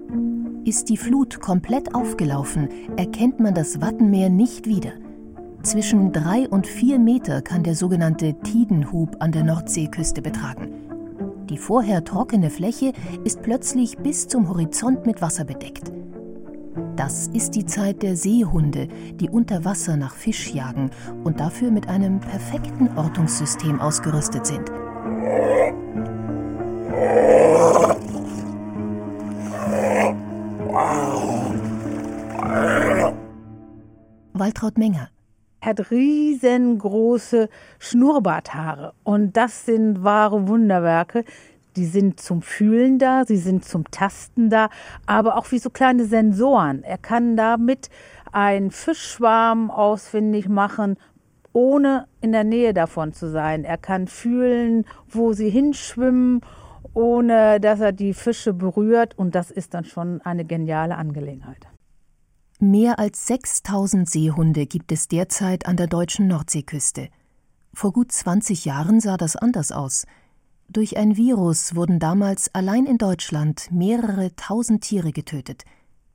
Ist 0.64 0.88
die 0.88 0.96
Flut 0.96 1.40
komplett 1.40 1.94
aufgelaufen, 1.94 2.70
erkennt 2.96 3.38
man 3.38 3.52
das 3.52 3.82
Wattenmeer 3.82 4.30
nicht 4.30 4.66
wieder. 4.66 4.92
Zwischen 5.62 6.10
drei 6.10 6.48
und 6.48 6.66
vier 6.66 6.98
Meter 6.98 7.42
kann 7.42 7.62
der 7.62 7.74
sogenannte 7.74 8.34
Tidenhub 8.42 9.16
an 9.20 9.30
der 9.30 9.44
Nordseeküste 9.44 10.22
betragen. 10.22 10.72
Die 11.50 11.58
vorher 11.58 12.02
trockene 12.02 12.48
Fläche 12.48 12.94
ist 13.24 13.42
plötzlich 13.42 13.98
bis 13.98 14.26
zum 14.26 14.48
Horizont 14.48 15.04
mit 15.04 15.20
Wasser 15.20 15.44
bedeckt. 15.44 15.92
Das 16.96 17.26
ist 17.28 17.56
die 17.56 17.66
Zeit 17.66 18.02
der 18.02 18.16
Seehunde, 18.16 18.88
die 19.20 19.28
unter 19.28 19.66
Wasser 19.66 19.98
nach 19.98 20.14
Fisch 20.14 20.54
jagen 20.54 20.90
und 21.24 21.40
dafür 21.40 21.70
mit 21.70 21.90
einem 21.90 22.20
perfekten 22.20 22.88
Ortungssystem 22.96 23.80
ausgerüstet 23.80 24.46
sind. 24.46 24.72
Waltraud 34.54 34.78
Menger. 34.78 35.08
Er 35.60 35.70
hat 35.70 35.90
riesengroße 35.90 37.48
Schnurrbarthaare 37.80 38.92
und 39.02 39.36
das 39.36 39.66
sind 39.66 40.04
wahre 40.04 40.46
Wunderwerke. 40.46 41.24
Die 41.74 41.86
sind 41.86 42.20
zum 42.20 42.40
Fühlen 42.40 43.00
da, 43.00 43.24
sie 43.24 43.36
sind 43.36 43.64
zum 43.64 43.90
Tasten 43.90 44.50
da, 44.50 44.68
aber 45.06 45.36
auch 45.36 45.50
wie 45.50 45.58
so 45.58 45.70
kleine 45.70 46.04
Sensoren. 46.04 46.84
Er 46.84 46.98
kann 46.98 47.36
damit 47.36 47.90
einen 48.30 48.70
Fischschwarm 48.70 49.72
ausfindig 49.72 50.48
machen, 50.48 50.98
ohne 51.52 52.06
in 52.20 52.30
der 52.30 52.44
Nähe 52.44 52.74
davon 52.74 53.12
zu 53.12 53.28
sein. 53.28 53.64
Er 53.64 53.78
kann 53.78 54.06
fühlen, 54.06 54.84
wo 55.08 55.32
sie 55.32 55.50
hinschwimmen, 55.50 56.42
ohne 56.92 57.58
dass 57.58 57.80
er 57.80 57.90
die 57.90 58.14
Fische 58.14 58.52
berührt. 58.52 59.18
Und 59.18 59.34
das 59.34 59.50
ist 59.50 59.74
dann 59.74 59.84
schon 59.84 60.20
eine 60.20 60.44
geniale 60.44 60.94
Angelegenheit. 60.94 61.66
Mehr 62.66 62.98
als 62.98 63.26
6000 63.26 64.08
Seehunde 64.08 64.64
gibt 64.64 64.90
es 64.90 65.06
derzeit 65.06 65.66
an 65.66 65.76
der 65.76 65.86
deutschen 65.86 66.28
Nordseeküste. 66.28 67.10
Vor 67.74 67.92
gut 67.92 68.10
20 68.10 68.64
Jahren 68.64 69.00
sah 69.00 69.18
das 69.18 69.36
anders 69.36 69.70
aus. 69.70 70.06
Durch 70.70 70.96
ein 70.96 71.18
Virus 71.18 71.74
wurden 71.74 71.98
damals 71.98 72.54
allein 72.54 72.86
in 72.86 72.96
Deutschland 72.96 73.70
mehrere 73.70 74.34
tausend 74.36 74.82
Tiere 74.82 75.12
getötet. 75.12 75.64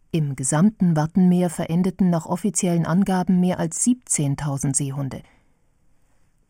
Im 0.09 0.35
gesamten 0.35 0.95
Wattenmeer 0.95 1.51
verendeten 1.51 2.09
nach 2.09 2.25
offiziellen 2.25 2.87
Angaben 2.87 3.39
mehr 3.39 3.59
als 3.59 3.85
17.000 3.85 4.75
Seehunde. 4.75 5.21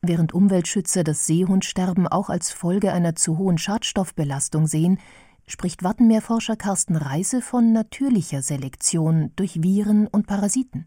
Während 0.01 0.33
Umweltschützer 0.33 1.03
das 1.03 1.25
Seehundsterben 1.25 2.07
auch 2.07 2.29
als 2.29 2.53
Folge 2.53 2.93
einer 2.93 3.15
zu 3.15 3.37
hohen 3.37 3.57
Schadstoffbelastung 3.57 4.65
sehen, 4.65 4.97
spricht 5.49 5.83
Wattenmeerforscher 5.83 6.55
Carsten 6.55 6.95
Reise 6.95 7.41
von 7.41 7.73
natürlicher 7.73 8.41
Selektion 8.41 9.31
durch 9.35 9.61
Viren 9.63 10.07
und 10.07 10.27
Parasiten. 10.27 10.85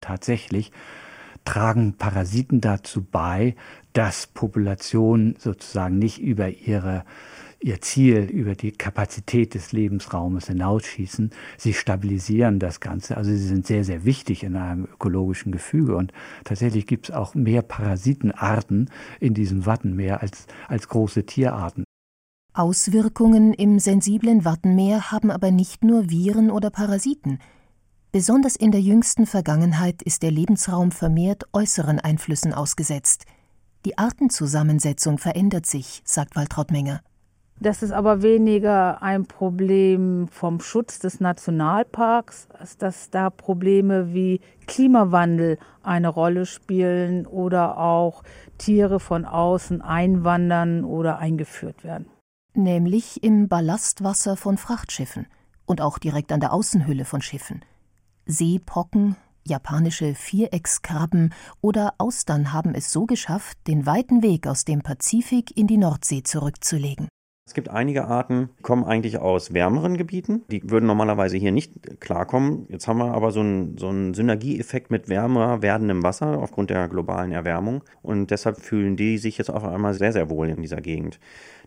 Tatsächlich 0.00 0.70
tragen 1.44 1.94
Parasiten 1.94 2.60
dazu 2.60 3.02
bei, 3.04 3.54
dass 3.92 4.26
Populationen 4.26 5.36
sozusagen 5.38 5.98
nicht 5.98 6.20
über 6.20 6.48
ihre, 6.48 7.04
ihr 7.60 7.80
Ziel, 7.80 8.24
über 8.24 8.54
die 8.54 8.72
Kapazität 8.72 9.54
des 9.54 9.72
Lebensraumes 9.72 10.48
hinausschießen. 10.48 11.30
Sie 11.56 11.72
stabilisieren 11.72 12.58
das 12.58 12.80
Ganze. 12.80 13.16
Also 13.16 13.30
sie 13.30 13.38
sind 13.38 13.66
sehr, 13.66 13.84
sehr 13.84 14.04
wichtig 14.04 14.44
in 14.44 14.56
einem 14.56 14.84
ökologischen 14.84 15.52
Gefüge. 15.52 15.96
Und 15.96 16.12
tatsächlich 16.44 16.86
gibt 16.86 17.08
es 17.08 17.14
auch 17.14 17.34
mehr 17.34 17.62
Parasitenarten 17.62 18.90
in 19.20 19.34
diesem 19.34 19.66
Wattenmeer 19.66 20.20
als, 20.20 20.46
als 20.68 20.88
große 20.88 21.24
Tierarten. 21.24 21.85
Auswirkungen 22.56 23.52
im 23.52 23.78
sensiblen 23.78 24.44
Wattenmeer 24.44 25.10
haben 25.10 25.30
aber 25.30 25.50
nicht 25.50 25.84
nur 25.84 26.10
Viren 26.10 26.50
oder 26.50 26.70
Parasiten– 26.70 27.38
Besonders 28.16 28.56
in 28.56 28.70
der 28.70 28.80
jüngsten 28.80 29.26
Vergangenheit 29.26 30.00
ist 30.00 30.22
der 30.22 30.30
Lebensraum 30.30 30.90
vermehrt 30.90 31.44
äußeren 31.52 32.00
Einflüssen 32.00 32.54
ausgesetzt. 32.54 33.26
Die 33.84 33.98
Artenzusammensetzung 33.98 35.18
verändert 35.18 35.66
sich, 35.66 36.00
sagt 36.06 36.34
Waltraud 36.34 36.70
Menger. 36.70 37.02
Das 37.60 37.82
ist 37.82 37.90
aber 37.90 38.22
weniger 38.22 39.02
ein 39.02 39.26
Problem 39.26 40.28
vom 40.28 40.60
Schutz 40.60 40.98
des 40.98 41.20
Nationalparks, 41.20 42.48
als 42.58 42.78
dass 42.78 43.10
da 43.10 43.28
Probleme 43.28 44.14
wie 44.14 44.40
Klimawandel 44.66 45.58
eine 45.82 46.08
Rolle 46.08 46.46
spielen 46.46 47.26
oder 47.26 47.76
auch 47.76 48.22
Tiere 48.56 48.98
von 48.98 49.26
außen 49.26 49.82
einwandern 49.82 50.84
oder 50.84 51.18
eingeführt 51.18 51.84
werden. 51.84 52.06
Nämlich 52.56 53.22
im 53.22 53.48
Ballastwasser 53.48 54.34
von 54.34 54.56
Frachtschiffen 54.56 55.26
und 55.66 55.82
auch 55.82 55.98
direkt 55.98 56.32
an 56.32 56.40
der 56.40 56.54
Außenhülle 56.54 57.04
von 57.04 57.20
Schiffen. 57.20 57.62
Seepocken, 58.24 59.14
japanische 59.44 60.14
Viereckskrabben 60.14 61.34
oder 61.60 61.92
Austern 61.98 62.54
haben 62.54 62.74
es 62.74 62.90
so 62.90 63.04
geschafft, 63.04 63.58
den 63.66 63.84
weiten 63.84 64.22
Weg 64.22 64.46
aus 64.46 64.64
dem 64.64 64.80
Pazifik 64.80 65.54
in 65.54 65.66
die 65.66 65.76
Nordsee 65.76 66.22
zurückzulegen. 66.22 67.08
Es 67.48 67.54
gibt 67.54 67.70
einige 67.70 68.06
Arten, 68.06 68.50
die 68.58 68.62
kommen 68.62 68.82
eigentlich 68.82 69.18
aus 69.18 69.54
wärmeren 69.54 69.96
Gebieten. 69.96 70.42
Die 70.50 70.68
würden 70.68 70.86
normalerweise 70.86 71.36
hier 71.36 71.52
nicht 71.52 72.00
klarkommen. 72.00 72.66
Jetzt 72.68 72.88
haben 72.88 72.98
wir 72.98 73.14
aber 73.14 73.30
so 73.30 73.38
einen, 73.38 73.78
so 73.78 73.88
einen 73.88 74.14
Synergieeffekt 74.14 74.90
mit 74.90 75.08
wärmer 75.08 75.62
werdendem 75.62 76.02
Wasser 76.02 76.40
aufgrund 76.40 76.70
der 76.70 76.88
globalen 76.88 77.30
Erwärmung. 77.30 77.84
Und 78.02 78.32
deshalb 78.32 78.60
fühlen 78.60 78.96
die 78.96 79.18
sich 79.18 79.38
jetzt 79.38 79.48
auf 79.48 79.64
einmal 79.64 79.94
sehr, 79.94 80.12
sehr 80.12 80.28
wohl 80.28 80.48
in 80.48 80.60
dieser 80.60 80.80
Gegend. 80.80 81.20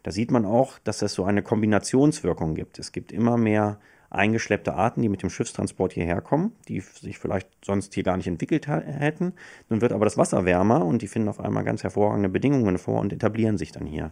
Da 0.03 0.12
sieht 0.12 0.31
man 0.31 0.45
auch, 0.45 0.79
dass 0.79 1.01
es 1.01 1.13
so 1.13 1.24
eine 1.24 1.43
Kombinationswirkung 1.43 2.55
gibt. 2.55 2.77
Es 2.77 2.91
gibt 2.91 3.13
immer 3.13 3.38
mehr 3.38 3.79
eingeschleppte 4.09 4.74
Arten, 4.74 5.01
die 5.01 5.09
mit 5.09 5.24
dem 5.24 5.29
Schiffstransport 5.29 5.93
hierher 5.93 6.19
kommen, 6.19 6.51
die 6.67 6.81
sich 6.81 7.19
vielleicht 7.19 7.48
sonst 7.63 7.93
hier 7.93 8.03
gar 8.03 8.17
nicht 8.17 8.27
entwickelt 8.27 8.67
hätten. 8.67 9.33
Nun 9.69 9.79
wird 9.79 9.93
aber 9.93 10.05
das 10.05 10.17
Wasser 10.17 10.43
wärmer 10.43 10.86
und 10.86 11.01
die 11.01 11.07
finden 11.07 11.29
auf 11.29 11.39
einmal 11.39 11.63
ganz 11.63 11.83
hervorragende 11.83 12.27
Bedingungen 12.27 12.77
vor 12.79 13.00
und 13.00 13.13
etablieren 13.13 13.57
sich 13.57 13.71
dann 13.71 13.86
hier. 13.86 14.12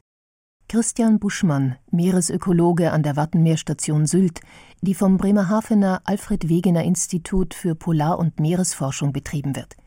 Christian 0.69 1.17
Buschmann, 1.19 1.77
Meeresökologe 1.91 2.91
an 2.91 3.01
der 3.01 3.15
Wattenmeerstation 3.15 4.05
Sylt, 4.05 4.41
die 4.81 4.95
vom 4.95 5.15
Bremerhavener 5.15 6.01
Alfred 6.03 6.50
Wegener 6.50 6.83
Institut 6.83 7.53
für 7.53 7.74
Polar- 7.74 8.19
und 8.19 8.41
Meeresforschung 8.41 9.13
betrieben 9.13 9.55
wird. 9.55 9.77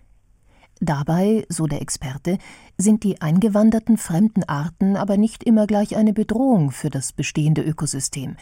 Dabei, 0.81 1.45
so 1.51 1.67
der 1.67 1.83
Experte, 1.83 2.39
sind 2.79 3.05
die 3.05 3.21
eingewanderten 3.21 3.99
fremden 3.99 4.43
Arten 4.45 4.97
aber 4.97 5.19
nicht 5.19 5.45
immer 5.45 5.67
gleich 5.67 5.97
eine 5.97 6.15
Bedrohung 6.15 6.71
für 6.71 6.89
das 6.89 7.13
bestehende 7.13 7.61
Ökosystem 7.61 8.37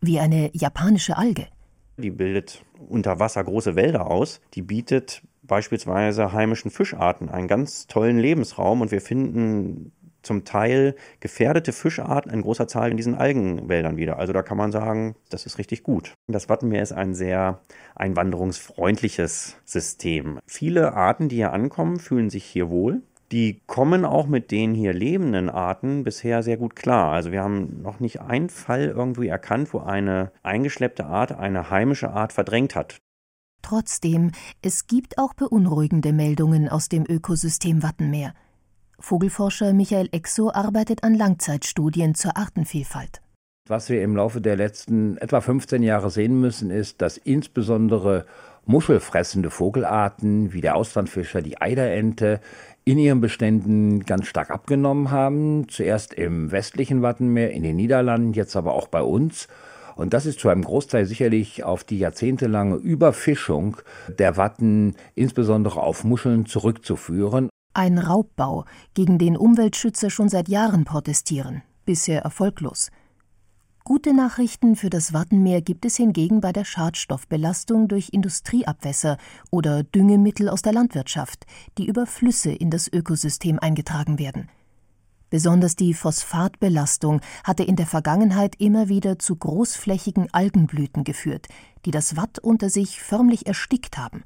wie 0.00 0.18
eine 0.18 0.50
japanische 0.52 1.16
Alge. 1.16 1.46
Die 1.96 2.10
bildet 2.10 2.64
unter 2.88 3.20
Wasser 3.20 3.44
große 3.44 3.76
Wälder 3.76 4.10
aus. 4.10 4.40
Die 4.54 4.62
bietet 4.62 5.22
beispielsweise 5.42 6.32
heimischen 6.32 6.72
Fischarten 6.72 7.28
einen 7.28 7.46
ganz 7.46 7.86
tollen 7.86 8.18
Lebensraum 8.18 8.80
und 8.80 8.90
wir 8.90 9.00
finden 9.00 9.92
zum 10.24 10.44
Teil 10.44 10.96
gefährdete 11.20 11.72
Fischarten 11.72 12.32
in 12.32 12.42
großer 12.42 12.66
Zahl 12.66 12.90
in 12.90 12.96
diesen 12.96 13.14
Algenwäldern 13.14 13.96
wieder. 13.96 14.18
Also 14.18 14.32
da 14.32 14.42
kann 14.42 14.58
man 14.58 14.72
sagen, 14.72 15.14
das 15.30 15.46
ist 15.46 15.58
richtig 15.58 15.82
gut. 15.82 16.14
Das 16.26 16.48
Wattenmeer 16.48 16.82
ist 16.82 16.92
ein 16.92 17.14
sehr 17.14 17.60
einwanderungsfreundliches 17.94 19.56
System. 19.64 20.38
Viele 20.46 20.94
Arten, 20.94 21.28
die 21.28 21.36
hier 21.36 21.52
ankommen, 21.52 21.98
fühlen 21.98 22.30
sich 22.30 22.44
hier 22.44 22.70
wohl 22.70 23.02
Die 23.32 23.62
kommen 23.66 24.04
auch 24.04 24.26
mit 24.26 24.50
den 24.50 24.74
hier 24.74 24.92
lebenden 24.92 25.48
Arten 25.48 26.04
bisher 26.04 26.42
sehr 26.42 26.56
gut 26.56 26.76
klar. 26.76 27.12
Also 27.12 27.32
wir 27.32 27.42
haben 27.42 27.82
noch 27.82 27.98
nicht 27.98 28.20
einen 28.20 28.48
Fall 28.48 28.84
irgendwie 28.84 29.28
erkannt, 29.28 29.72
wo 29.72 29.80
eine 29.80 30.30
eingeschleppte 30.42 31.06
Art 31.06 31.32
eine 31.32 31.70
heimische 31.70 32.10
Art 32.10 32.32
verdrängt 32.32 32.76
hat. 32.76 32.98
Trotzdem, 33.62 34.30
es 34.60 34.86
gibt 34.86 35.16
auch 35.16 35.32
beunruhigende 35.32 36.12
Meldungen 36.12 36.68
aus 36.68 36.90
dem 36.90 37.04
Ökosystem 37.08 37.82
Wattenmeer. 37.82 38.34
Vogelforscher 39.04 39.74
Michael 39.74 40.08
Exo 40.12 40.50
arbeitet 40.50 41.04
an 41.04 41.14
Langzeitstudien 41.14 42.14
zur 42.14 42.38
Artenvielfalt. 42.38 43.20
Was 43.68 43.90
wir 43.90 44.02
im 44.02 44.16
Laufe 44.16 44.40
der 44.40 44.56
letzten 44.56 45.18
etwa 45.18 45.42
15 45.42 45.82
Jahre 45.82 46.08
sehen 46.08 46.40
müssen, 46.40 46.70
ist, 46.70 47.02
dass 47.02 47.18
insbesondere 47.18 48.24
muschelfressende 48.64 49.50
Vogelarten 49.50 50.54
wie 50.54 50.62
der 50.62 50.74
Auslandfischer, 50.74 51.42
die 51.42 51.60
Eiderente 51.60 52.40
in 52.84 52.96
ihren 52.96 53.20
Beständen 53.20 54.06
ganz 54.06 54.26
stark 54.26 54.50
abgenommen 54.50 55.10
haben. 55.10 55.68
Zuerst 55.68 56.14
im 56.14 56.50
westlichen 56.50 57.02
Wattenmeer, 57.02 57.50
in 57.50 57.62
den 57.62 57.76
Niederlanden, 57.76 58.32
jetzt 58.32 58.56
aber 58.56 58.72
auch 58.72 58.88
bei 58.88 59.02
uns. 59.02 59.48
Und 59.96 60.14
das 60.14 60.24
ist 60.24 60.40
zu 60.40 60.48
einem 60.48 60.64
Großteil 60.64 61.04
sicherlich 61.04 61.62
auf 61.62 61.84
die 61.84 61.98
jahrzehntelange 61.98 62.76
Überfischung 62.76 63.76
der 64.18 64.38
Watten, 64.38 64.96
insbesondere 65.14 65.82
auf 65.82 66.04
Muscheln, 66.04 66.46
zurückzuführen. 66.46 67.50
Ein 67.76 67.98
Raubbau, 67.98 68.66
gegen 68.94 69.18
den 69.18 69.36
Umweltschützer 69.36 70.08
schon 70.08 70.28
seit 70.28 70.48
Jahren 70.48 70.84
protestieren, 70.84 71.62
bisher 71.84 72.22
erfolglos. 72.22 72.92
Gute 73.82 74.14
Nachrichten 74.14 74.76
für 74.76 74.90
das 74.90 75.12
Wattenmeer 75.12 75.60
gibt 75.60 75.84
es 75.84 75.96
hingegen 75.96 76.40
bei 76.40 76.52
der 76.52 76.64
Schadstoffbelastung 76.64 77.88
durch 77.88 78.10
Industrieabwässer 78.12 79.18
oder 79.50 79.82
Düngemittel 79.82 80.48
aus 80.48 80.62
der 80.62 80.72
Landwirtschaft, 80.72 81.46
die 81.76 81.86
über 81.86 82.06
Flüsse 82.06 82.52
in 82.52 82.70
das 82.70 82.86
Ökosystem 82.90 83.58
eingetragen 83.58 84.20
werden. 84.20 84.48
Besonders 85.28 85.74
die 85.74 85.94
Phosphatbelastung 85.94 87.22
hatte 87.42 87.64
in 87.64 87.74
der 87.74 87.88
Vergangenheit 87.88 88.54
immer 88.60 88.88
wieder 88.88 89.18
zu 89.18 89.34
großflächigen 89.34 90.32
Algenblüten 90.32 91.02
geführt, 91.02 91.48
die 91.84 91.90
das 91.90 92.16
Watt 92.16 92.38
unter 92.38 92.70
sich 92.70 93.00
förmlich 93.00 93.48
erstickt 93.48 93.98
haben. 93.98 94.22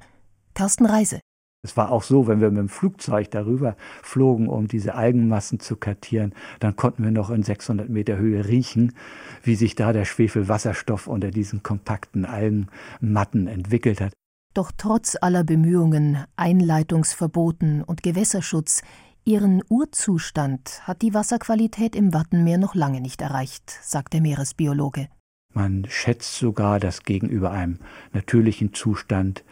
Carsten 0.53 0.85
Reise. 0.85 1.19
Es 1.61 1.75
war 1.75 1.91
auch 1.91 2.03
so, 2.03 2.27
wenn 2.27 2.39
wir 2.39 2.49
mit 2.49 2.59
dem 2.59 2.69
Flugzeug 2.69 3.31
darüber 3.31 3.75
flogen, 4.01 4.47
um 4.47 4.69
diese 4.69 4.95
Algenmassen 4.95 5.59
zu 5.59 5.75
kartieren, 5.75 6.33
dann 6.61 6.77
konnten 6.77 7.03
wir 7.03 7.11
noch 7.11 7.29
in 7.29 7.43
600 7.43 7.89
Meter 7.89 8.17
Höhe 8.17 8.47
riechen, 8.47 8.93
wie 9.43 9.55
sich 9.55 9.75
da 9.75 9.91
der 9.91 10.05
Schwefelwasserstoff 10.05 11.07
unter 11.07 11.31
diesen 11.31 11.61
kompakten 11.61 12.23
Algenmatten 12.23 13.47
entwickelt 13.47 13.99
hat. 13.99 14.13
Doch 14.53 14.71
trotz 14.75 15.17
aller 15.19 15.43
Bemühungen, 15.43 16.23
Einleitungsverboten 16.37 17.83
und 17.83 18.03
Gewässerschutz 18.03 18.81
Ihren 19.25 19.61
Urzustand 19.69 20.87
hat 20.87 21.01
die 21.01 21.13
Wasserqualität 21.13 21.95
im 21.95 22.13
Wattenmeer 22.13 22.57
noch 22.57 22.73
lange 22.73 23.01
nicht 23.01 23.21
erreicht, 23.21 23.69
sagt 23.83 24.13
der 24.13 24.21
Meeresbiologe. 24.21 25.07
Man 25.53 25.85
schätzt 25.89 26.37
sogar, 26.37 26.79
dass 26.79 27.03
gegenüber 27.03 27.51
einem 27.51 27.79
natürlichen 28.13 28.73
Zustand 28.73 29.43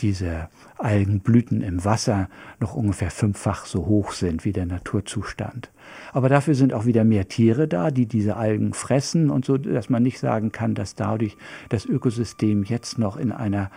diese 0.00 0.48
Algenblüten 0.78 1.60
im 1.60 1.84
Wasser 1.84 2.28
noch 2.60 2.74
ungefähr 2.74 3.10
fünffach 3.10 3.66
so 3.66 3.86
hoch 3.86 4.12
sind 4.12 4.44
wie 4.44 4.52
der 4.52 4.66
Naturzustand. 4.66 5.70
Aber 6.12 6.28
dafür 6.28 6.54
sind 6.54 6.72
auch 6.72 6.86
wieder 6.86 7.04
mehr 7.04 7.28
Tiere 7.28 7.68
da, 7.68 7.90
die 7.90 8.06
diese 8.06 8.36
Algen 8.36 8.72
fressen 8.72 9.30
und 9.30 9.44
so, 9.44 9.58
dass 9.58 9.90
man 9.90 10.02
nicht 10.02 10.18
sagen 10.18 10.52
kann, 10.52 10.74
dass 10.74 10.94
dadurch 10.94 11.36
das 11.68 11.84
Ökosystem 11.86 12.64
jetzt 12.64 12.98
noch 12.98 13.16
in 13.16 13.32
einer 13.32 13.70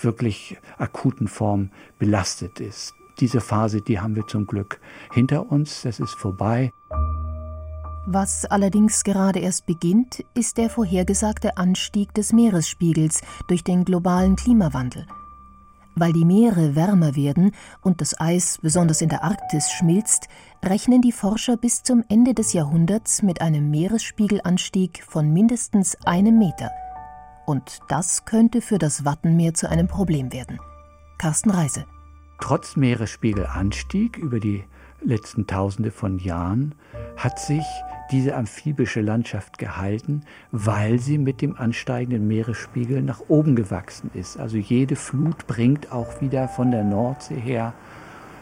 wirklich 0.00 0.58
akuten 0.78 1.28
Form 1.28 1.70
belastet 1.98 2.60
ist. 2.60 2.94
Diese 3.20 3.40
Phase, 3.40 3.80
die 3.80 3.98
haben 3.98 4.14
wir 4.14 4.26
zum 4.26 4.46
Glück 4.46 4.78
hinter 5.12 5.50
uns, 5.50 5.82
das 5.82 6.00
ist 6.00 6.14
vorbei. 6.14 6.70
Was 8.08 8.44
allerdings 8.44 9.02
gerade 9.02 9.40
erst 9.40 9.66
beginnt, 9.66 10.24
ist 10.34 10.58
der 10.58 10.70
vorhergesagte 10.70 11.56
Anstieg 11.56 12.14
des 12.14 12.32
Meeresspiegels 12.32 13.22
durch 13.48 13.64
den 13.64 13.84
globalen 13.84 14.36
Klimawandel. 14.36 15.06
Weil 15.98 16.12
die 16.12 16.26
Meere 16.26 16.76
wärmer 16.76 17.16
werden 17.16 17.52
und 17.80 18.02
das 18.02 18.20
Eis 18.20 18.58
besonders 18.60 19.00
in 19.00 19.08
der 19.08 19.24
Arktis 19.24 19.70
schmilzt, 19.70 20.28
rechnen 20.62 21.00
die 21.00 21.10
Forscher 21.10 21.56
bis 21.56 21.82
zum 21.82 22.04
Ende 22.10 22.34
des 22.34 22.52
Jahrhunderts 22.52 23.22
mit 23.22 23.40
einem 23.40 23.70
Meeresspiegelanstieg 23.70 25.02
von 25.02 25.32
mindestens 25.32 25.96
einem 26.04 26.38
Meter. 26.38 26.70
Und 27.46 27.80
das 27.88 28.26
könnte 28.26 28.60
für 28.60 28.78
das 28.78 29.06
Wattenmeer 29.06 29.54
zu 29.54 29.70
einem 29.70 29.88
Problem 29.88 30.34
werden. 30.34 30.58
Carsten 31.16 31.50
Reise. 31.50 31.86
Trotz 32.40 32.76
Meeresspiegelanstieg 32.76 34.18
über 34.18 34.38
die 34.38 34.64
letzten 35.02 35.46
Tausende 35.46 35.90
von 35.90 36.18
Jahren 36.18 36.74
hat 37.16 37.38
sich 37.38 37.64
diese 38.10 38.36
amphibische 38.36 39.00
Landschaft 39.00 39.58
gehalten, 39.58 40.22
weil 40.52 40.98
sie 40.98 41.18
mit 41.18 41.40
dem 41.42 41.56
ansteigenden 41.56 42.28
Meeresspiegel 42.28 43.02
nach 43.02 43.20
oben 43.28 43.56
gewachsen 43.56 44.10
ist. 44.14 44.38
Also 44.38 44.56
jede 44.56 44.96
Flut 44.96 45.46
bringt 45.46 45.92
auch 45.92 46.20
wieder 46.20 46.48
von 46.48 46.70
der 46.70 46.84
Nordsee 46.84 47.40
her 47.40 47.72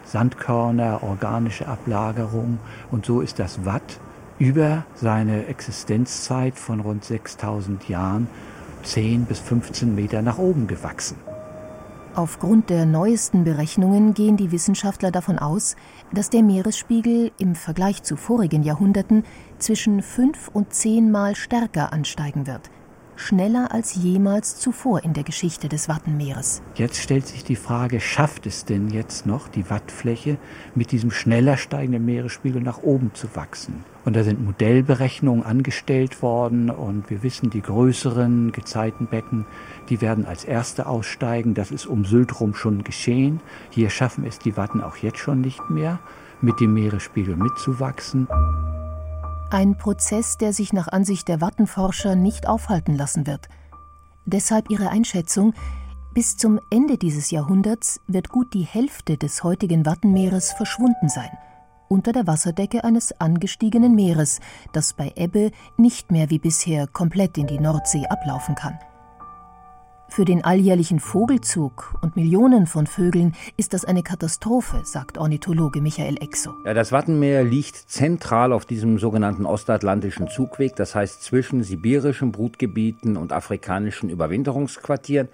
Sandkörner, 0.05 1.01
organische 1.01 1.67
Ablagerung 1.67 2.59
und 2.91 3.05
so 3.05 3.21
ist 3.21 3.39
das 3.39 3.65
Watt 3.65 3.99
über 4.37 4.85
seine 4.93 5.47
Existenzzeit 5.47 6.59
von 6.59 6.79
rund 6.79 7.03
6000 7.03 7.89
Jahren 7.89 8.27
10 8.83 9.25
bis 9.25 9.39
15 9.39 9.95
Meter 9.95 10.21
nach 10.21 10.37
oben 10.37 10.67
gewachsen. 10.67 11.17
Aufgrund 12.15 12.69
der 12.69 12.85
neuesten 12.85 13.43
Berechnungen 13.43 14.13
gehen 14.13 14.37
die 14.37 14.53
Wissenschaftler 14.53 15.11
davon 15.11 15.37
aus, 15.37 15.75
dass 16.13 16.29
der 16.29 16.43
Meeresspiegel 16.43 17.33
im 17.39 17.55
Vergleich 17.55 18.03
zu 18.03 18.15
vorigen 18.15 18.63
Jahrhunderten 18.63 19.25
zwischen 19.59 20.01
fünf 20.01 20.47
und 20.53 20.73
zehnmal 20.73 21.35
stärker 21.35 21.91
ansteigen 21.91 22.47
wird. 22.47 22.71
Schneller 23.15 23.71
als 23.71 23.95
jemals 23.95 24.57
zuvor 24.57 25.03
in 25.03 25.13
der 25.13 25.23
Geschichte 25.23 25.69
des 25.69 25.87
Wattenmeeres. 25.87 26.61
Jetzt 26.75 27.01
stellt 27.01 27.25
sich 27.27 27.43
die 27.43 27.55
Frage, 27.55 27.99
schafft 27.99 28.45
es 28.45 28.65
denn 28.65 28.89
jetzt 28.89 29.25
noch 29.25 29.47
die 29.47 29.69
Wattfläche 29.69 30.37
mit 30.75 30.91
diesem 30.91 31.11
schneller 31.11 31.57
steigenden 31.57 32.05
Meeresspiegel 32.05 32.61
nach 32.61 32.79
oben 32.83 33.11
zu 33.13 33.35
wachsen? 33.35 33.83
Und 34.03 34.15
da 34.15 34.23
sind 34.23 34.43
Modellberechnungen 34.43 35.43
angestellt 35.43 36.21
worden 36.21 36.69
und 36.69 37.09
wir 37.09 37.23
wissen, 37.23 37.49
die 37.49 37.61
größeren 37.61 38.51
Gezeitenbecken, 38.51 39.45
die 39.89 40.01
werden 40.01 40.25
als 40.25 40.43
erste 40.43 40.85
aussteigen. 40.85 41.53
Das 41.53 41.71
ist 41.71 41.85
um 41.85 42.05
Sylt 42.05 42.39
rum 42.39 42.53
schon 42.53 42.83
geschehen. 42.83 43.39
Hier 43.69 43.89
schaffen 43.89 44.25
es 44.25 44.39
die 44.39 44.57
Watten 44.57 44.81
auch 44.81 44.97
jetzt 44.97 45.19
schon 45.19 45.41
nicht 45.41 45.69
mehr, 45.69 45.99
mit 46.41 46.59
dem 46.59 46.73
Meeresspiegel 46.73 47.35
mitzuwachsen. 47.35 48.27
Ein 49.55 49.77
Prozess, 49.77 50.35
der 50.35 50.51
sich 50.51 50.73
nach 50.73 50.89
Ansicht 50.89 51.29
der 51.29 51.39
Wattenforscher 51.39 52.17
nicht 52.17 52.45
aufhalten 52.45 52.93
lassen 52.93 53.25
wird. 53.25 53.47
Deshalb 54.25 54.69
ihre 54.69 54.89
Einschätzung, 54.89 55.53
bis 56.13 56.35
zum 56.35 56.59
Ende 56.69 56.97
dieses 56.97 57.31
Jahrhunderts 57.31 58.01
wird 58.05 58.27
gut 58.27 58.53
die 58.53 58.65
Hälfte 58.65 59.15
des 59.15 59.45
heutigen 59.45 59.85
Wattenmeeres 59.85 60.51
verschwunden 60.51 61.07
sein, 61.07 61.29
unter 61.87 62.11
der 62.11 62.27
Wasserdecke 62.27 62.83
eines 62.83 63.13
angestiegenen 63.21 63.95
Meeres, 63.95 64.41
das 64.73 64.91
bei 64.91 65.13
Ebbe 65.15 65.51
nicht 65.77 66.11
mehr 66.11 66.29
wie 66.29 66.39
bisher 66.39 66.85
komplett 66.85 67.37
in 67.37 67.47
die 67.47 67.59
Nordsee 67.59 68.05
ablaufen 68.07 68.55
kann. 68.55 68.77
Für 70.07 70.23
den 70.23 70.45
alljährlichen 70.45 70.99
Vogelzug 70.99 71.95
und 72.01 72.15
Millionen 72.15 72.67
von 72.67 72.87
Vögeln 72.87 73.33
ist 73.57 73.73
das 73.73 73.85
eine 73.85 74.03
Katastrophe, 74.03 74.81
sagt 74.83 75.17
Ornithologe 75.17 75.81
Michael 75.81 76.21
Exo. 76.21 76.53
Ja, 76.63 76.73
das 76.73 76.91
Wattenmeer 76.91 77.43
liegt 77.43 77.75
zentral 77.75 78.53
auf 78.53 78.65
diesem 78.65 78.97
sogenannten 78.99 79.45
ostatlantischen 79.45 80.29
Zugweg, 80.29 80.75
das 80.75 80.95
heißt 80.95 81.23
zwischen 81.23 81.63
sibirischen 81.63 82.31
Brutgebieten 82.31 83.17
und 83.17 83.33
afrikanischen 83.33 84.09
Überwinterungsquartieren. 84.09 85.27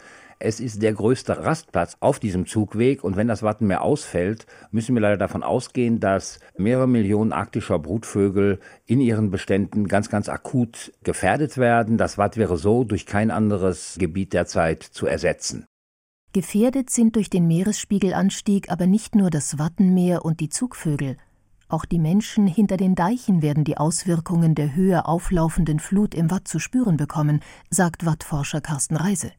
Es 0.43 0.59
ist 0.59 0.81
der 0.81 0.93
größte 0.93 1.45
Rastplatz 1.45 1.97
auf 1.99 2.17
diesem 2.17 2.47
Zugweg 2.47 3.03
und 3.03 3.15
wenn 3.15 3.27
das 3.27 3.43
Wattenmeer 3.43 3.83
ausfällt, 3.83 4.47
müssen 4.71 4.95
wir 4.95 5.01
leider 5.01 5.17
davon 5.17 5.43
ausgehen, 5.43 5.99
dass 5.99 6.39
mehrere 6.57 6.87
Millionen 6.87 7.31
arktischer 7.31 7.77
Brutvögel 7.77 8.59
in 8.87 9.01
ihren 9.01 9.29
Beständen 9.29 9.87
ganz, 9.87 10.09
ganz 10.09 10.29
akut 10.29 10.93
gefährdet 11.03 11.59
werden. 11.59 11.99
Das 11.99 12.17
Watt 12.17 12.37
wäre 12.37 12.57
so 12.57 12.83
durch 12.83 13.05
kein 13.05 13.29
anderes 13.29 13.97
Gebiet 13.99 14.33
derzeit 14.33 14.81
zu 14.81 15.05
ersetzen. 15.05 15.65
Gefährdet 16.33 16.89
sind 16.89 17.17
durch 17.17 17.29
den 17.29 17.45
Meeresspiegelanstieg 17.45 18.71
aber 18.71 18.87
nicht 18.87 19.13
nur 19.13 19.29
das 19.29 19.59
Wattenmeer 19.59 20.25
und 20.25 20.39
die 20.39 20.49
Zugvögel. 20.49 21.17
Auch 21.67 21.85
die 21.85 21.99
Menschen 21.99 22.47
hinter 22.47 22.77
den 22.77 22.95
Deichen 22.95 23.43
werden 23.43 23.63
die 23.63 23.77
Auswirkungen 23.77 24.55
der 24.55 24.75
höher 24.75 25.07
auflaufenden 25.07 25.79
Flut 25.79 26.15
im 26.15 26.31
Watt 26.31 26.47
zu 26.47 26.57
spüren 26.57 26.97
bekommen, 26.97 27.41
sagt 27.69 28.07
Wattforscher 28.07 28.59
Carsten 28.59 28.95
Reise 28.95 29.31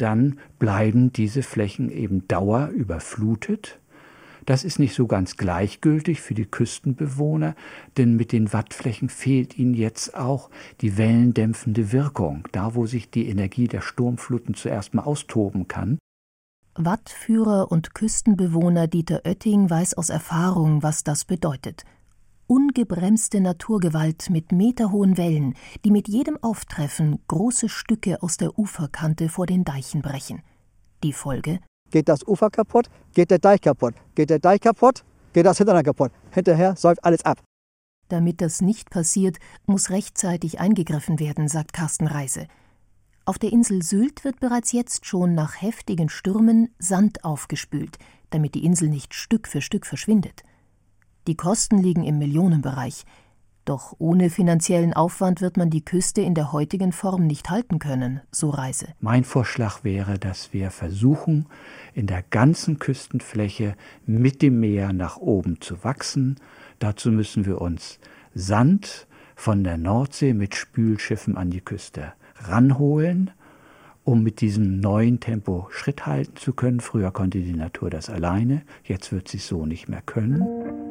dann 0.00 0.38
bleiben 0.58 1.12
diese 1.12 1.42
Flächen 1.42 1.90
eben 1.90 2.26
dauerüberflutet. 2.28 3.78
Das 4.46 4.64
ist 4.64 4.78
nicht 4.78 4.94
so 4.94 5.06
ganz 5.06 5.36
gleichgültig 5.36 6.22
für 6.22 6.32
die 6.32 6.46
Küstenbewohner, 6.46 7.54
denn 7.98 8.16
mit 8.16 8.32
den 8.32 8.54
Wattflächen 8.54 9.10
fehlt 9.10 9.58
ihnen 9.58 9.74
jetzt 9.74 10.16
auch 10.16 10.48
die 10.80 10.96
wellendämpfende 10.96 11.92
Wirkung, 11.92 12.48
da 12.52 12.74
wo 12.74 12.86
sich 12.86 13.10
die 13.10 13.28
Energie 13.28 13.68
der 13.68 13.82
Sturmfluten 13.82 14.54
zuerst 14.54 14.94
mal 14.94 15.02
austoben 15.02 15.68
kann. 15.68 15.98
Wattführer 16.76 17.70
und 17.70 17.92
Küstenbewohner 17.92 18.86
Dieter 18.86 19.22
Oetting 19.26 19.68
weiß 19.68 19.94
aus 19.94 20.08
Erfahrung, 20.08 20.82
was 20.82 21.04
das 21.04 21.24
bedeutet. 21.24 21.84
Ungebremste 22.50 23.42
Naturgewalt 23.42 24.30
mit 24.30 24.52
meterhohen 24.52 25.18
Wellen, 25.18 25.52
die 25.84 25.90
mit 25.90 26.08
jedem 26.08 26.42
Auftreffen 26.42 27.18
große 27.28 27.68
Stücke 27.68 28.22
aus 28.22 28.38
der 28.38 28.58
Uferkante 28.58 29.28
vor 29.28 29.44
den 29.44 29.64
Deichen 29.64 30.00
brechen. 30.00 30.40
Die 31.04 31.12
Folge? 31.12 31.60
Geht 31.90 32.08
das 32.08 32.26
Ufer 32.26 32.48
kaputt, 32.48 32.88
geht 33.12 33.30
der 33.30 33.38
Deich 33.38 33.60
kaputt. 33.60 33.96
Geht 34.14 34.30
der 34.30 34.38
Deich 34.38 34.62
kaputt, 34.62 35.04
geht 35.34 35.44
das 35.44 35.58
Hinterland 35.58 35.84
kaputt. 35.84 36.10
Hinterher 36.30 36.74
säuft 36.74 37.04
alles 37.04 37.22
ab. 37.22 37.44
Damit 38.08 38.40
das 38.40 38.62
nicht 38.62 38.88
passiert, 38.88 39.36
muss 39.66 39.90
rechtzeitig 39.90 40.58
eingegriffen 40.58 41.20
werden, 41.20 41.48
sagt 41.48 41.74
Carsten 41.74 42.06
Reise. 42.06 42.46
Auf 43.26 43.38
der 43.38 43.52
Insel 43.52 43.82
Sylt 43.82 44.24
wird 44.24 44.40
bereits 44.40 44.72
jetzt 44.72 45.04
schon 45.04 45.34
nach 45.34 45.60
heftigen 45.60 46.08
Stürmen 46.08 46.70
Sand 46.78 47.24
aufgespült, 47.24 47.98
damit 48.30 48.54
die 48.54 48.64
Insel 48.64 48.88
nicht 48.88 49.12
Stück 49.12 49.48
für 49.48 49.60
Stück 49.60 49.84
verschwindet. 49.84 50.44
Die 51.26 51.36
Kosten 51.36 51.78
liegen 51.78 52.04
im 52.04 52.18
Millionenbereich. 52.18 53.04
Doch 53.68 53.94
ohne 53.98 54.30
finanziellen 54.30 54.94
Aufwand 54.94 55.42
wird 55.42 55.58
man 55.58 55.68
die 55.68 55.84
Küste 55.84 56.22
in 56.22 56.34
der 56.34 56.52
heutigen 56.52 56.90
Form 56.90 57.26
nicht 57.26 57.50
halten 57.50 57.78
können, 57.78 58.22
so 58.30 58.48
Reise. 58.48 58.94
Mein 58.98 59.24
Vorschlag 59.24 59.84
wäre, 59.84 60.18
dass 60.18 60.54
wir 60.54 60.70
versuchen, 60.70 61.44
in 61.92 62.06
der 62.06 62.22
ganzen 62.22 62.78
Küstenfläche 62.78 63.76
mit 64.06 64.40
dem 64.40 64.58
Meer 64.58 64.94
nach 64.94 65.18
oben 65.18 65.60
zu 65.60 65.84
wachsen. 65.84 66.36
Dazu 66.78 67.10
müssen 67.10 67.44
wir 67.44 67.60
uns 67.60 67.98
Sand 68.32 69.06
von 69.36 69.64
der 69.64 69.76
Nordsee 69.76 70.32
mit 70.32 70.54
Spülschiffen 70.54 71.36
an 71.36 71.50
die 71.50 71.60
Küste 71.60 72.14
ranholen, 72.36 73.32
um 74.02 74.22
mit 74.22 74.40
diesem 74.40 74.80
neuen 74.80 75.20
Tempo 75.20 75.68
Schritt 75.72 76.06
halten 76.06 76.36
zu 76.36 76.54
können. 76.54 76.80
Früher 76.80 77.10
konnte 77.10 77.40
die 77.40 77.52
Natur 77.52 77.90
das 77.90 78.08
alleine, 78.08 78.62
jetzt 78.82 79.12
wird 79.12 79.28
sie 79.28 79.36
so 79.36 79.66
nicht 79.66 79.90
mehr 79.90 80.00
können. 80.00 80.87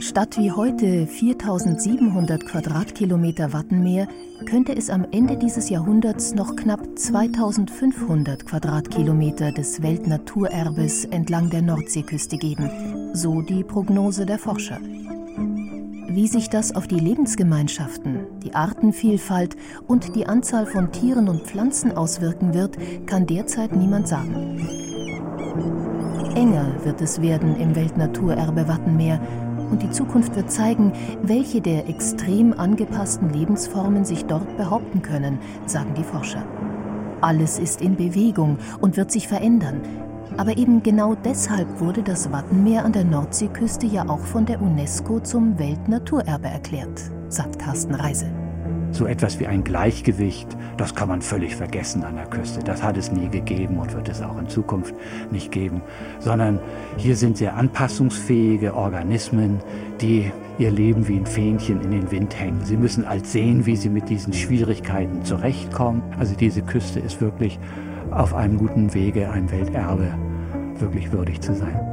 Statt 0.00 0.36
wie 0.36 0.50
heute 0.52 1.06
4700 1.06 2.44
Quadratkilometer 2.44 3.52
Wattenmeer 3.52 4.08
könnte 4.44 4.76
es 4.76 4.90
am 4.90 5.06
Ende 5.10 5.38
dieses 5.38 5.70
Jahrhunderts 5.70 6.34
noch 6.34 6.54
knapp 6.54 6.98
2500 6.98 8.44
Quadratkilometer 8.44 9.52
des 9.52 9.80
Weltnaturerbes 9.80 11.06
entlang 11.06 11.48
der 11.50 11.62
Nordseeküste 11.62 12.36
geben, 12.36 13.14
so 13.14 13.40
die 13.40 13.64
Prognose 13.64 14.26
der 14.26 14.38
Forscher. 14.38 14.80
Wie 16.08 16.26
sich 16.26 16.50
das 16.50 16.74
auf 16.74 16.86
die 16.86 17.00
Lebensgemeinschaften, 17.00 18.26
die 18.42 18.54
Artenvielfalt 18.54 19.56
und 19.86 20.14
die 20.14 20.26
Anzahl 20.26 20.66
von 20.66 20.92
Tieren 20.92 21.28
und 21.28 21.44
Pflanzen 21.44 21.96
auswirken 21.96 22.52
wird, 22.52 22.76
kann 23.06 23.26
derzeit 23.26 23.74
niemand 23.74 24.08
sagen. 24.08 24.91
Enger 26.34 26.66
wird 26.84 27.02
es 27.02 27.20
werden 27.20 27.56
im 27.60 27.76
Weltnaturerbe 27.76 28.66
Wattenmeer 28.66 29.20
und 29.70 29.82
die 29.82 29.90
Zukunft 29.90 30.34
wird 30.34 30.50
zeigen, 30.50 30.92
welche 31.22 31.60
der 31.60 31.88
extrem 31.88 32.54
angepassten 32.54 33.30
Lebensformen 33.30 34.06
sich 34.06 34.24
dort 34.24 34.56
behaupten 34.56 35.02
können, 35.02 35.38
sagen 35.66 35.92
die 35.94 36.04
Forscher. 36.04 36.42
Alles 37.20 37.58
ist 37.58 37.82
in 37.82 37.96
Bewegung 37.96 38.56
und 38.80 38.96
wird 38.96 39.12
sich 39.12 39.28
verändern, 39.28 39.82
aber 40.38 40.56
eben 40.56 40.82
genau 40.82 41.14
deshalb 41.14 41.80
wurde 41.80 42.02
das 42.02 42.32
Wattenmeer 42.32 42.84
an 42.84 42.92
der 42.92 43.04
Nordseeküste 43.04 43.86
ja 43.86 44.08
auch 44.08 44.20
von 44.20 44.46
der 44.46 44.62
UNESCO 44.62 45.20
zum 45.20 45.58
Weltnaturerbe 45.58 46.48
erklärt, 46.48 47.02
sagt 47.28 47.58
Carsten 47.58 47.94
Reise. 47.94 48.26
So 48.92 49.06
etwas 49.06 49.40
wie 49.40 49.46
ein 49.46 49.64
Gleichgewicht, 49.64 50.46
das 50.76 50.94
kann 50.94 51.08
man 51.08 51.22
völlig 51.22 51.56
vergessen 51.56 52.04
an 52.04 52.16
der 52.16 52.26
Küste. 52.26 52.62
Das 52.62 52.82
hat 52.82 52.96
es 52.96 53.10
nie 53.10 53.28
gegeben 53.28 53.78
und 53.78 53.94
wird 53.94 54.08
es 54.08 54.22
auch 54.22 54.38
in 54.38 54.48
Zukunft 54.48 54.94
nicht 55.30 55.50
geben. 55.50 55.80
Sondern 56.20 56.60
hier 56.98 57.16
sind 57.16 57.38
sehr 57.38 57.56
anpassungsfähige 57.56 58.74
Organismen, 58.74 59.60
die 60.00 60.30
ihr 60.58 60.70
Leben 60.70 61.08
wie 61.08 61.16
ein 61.16 61.26
Fähnchen 61.26 61.80
in 61.80 61.90
den 61.90 62.10
Wind 62.10 62.38
hängen. 62.38 62.64
Sie 62.64 62.76
müssen 62.76 63.04
als 63.04 63.32
sehen, 63.32 63.64
wie 63.66 63.76
sie 63.76 63.88
mit 63.88 64.08
diesen 64.08 64.32
Schwierigkeiten 64.32 65.24
zurechtkommen. 65.24 66.02
Also 66.18 66.34
diese 66.34 66.62
Küste 66.62 67.00
ist 67.00 67.20
wirklich 67.20 67.58
auf 68.10 68.34
einem 68.34 68.58
guten 68.58 68.92
Wege, 68.92 69.30
ein 69.30 69.50
Welterbe 69.50 70.12
wirklich 70.78 71.12
würdig 71.12 71.40
zu 71.40 71.54
sein. 71.54 71.91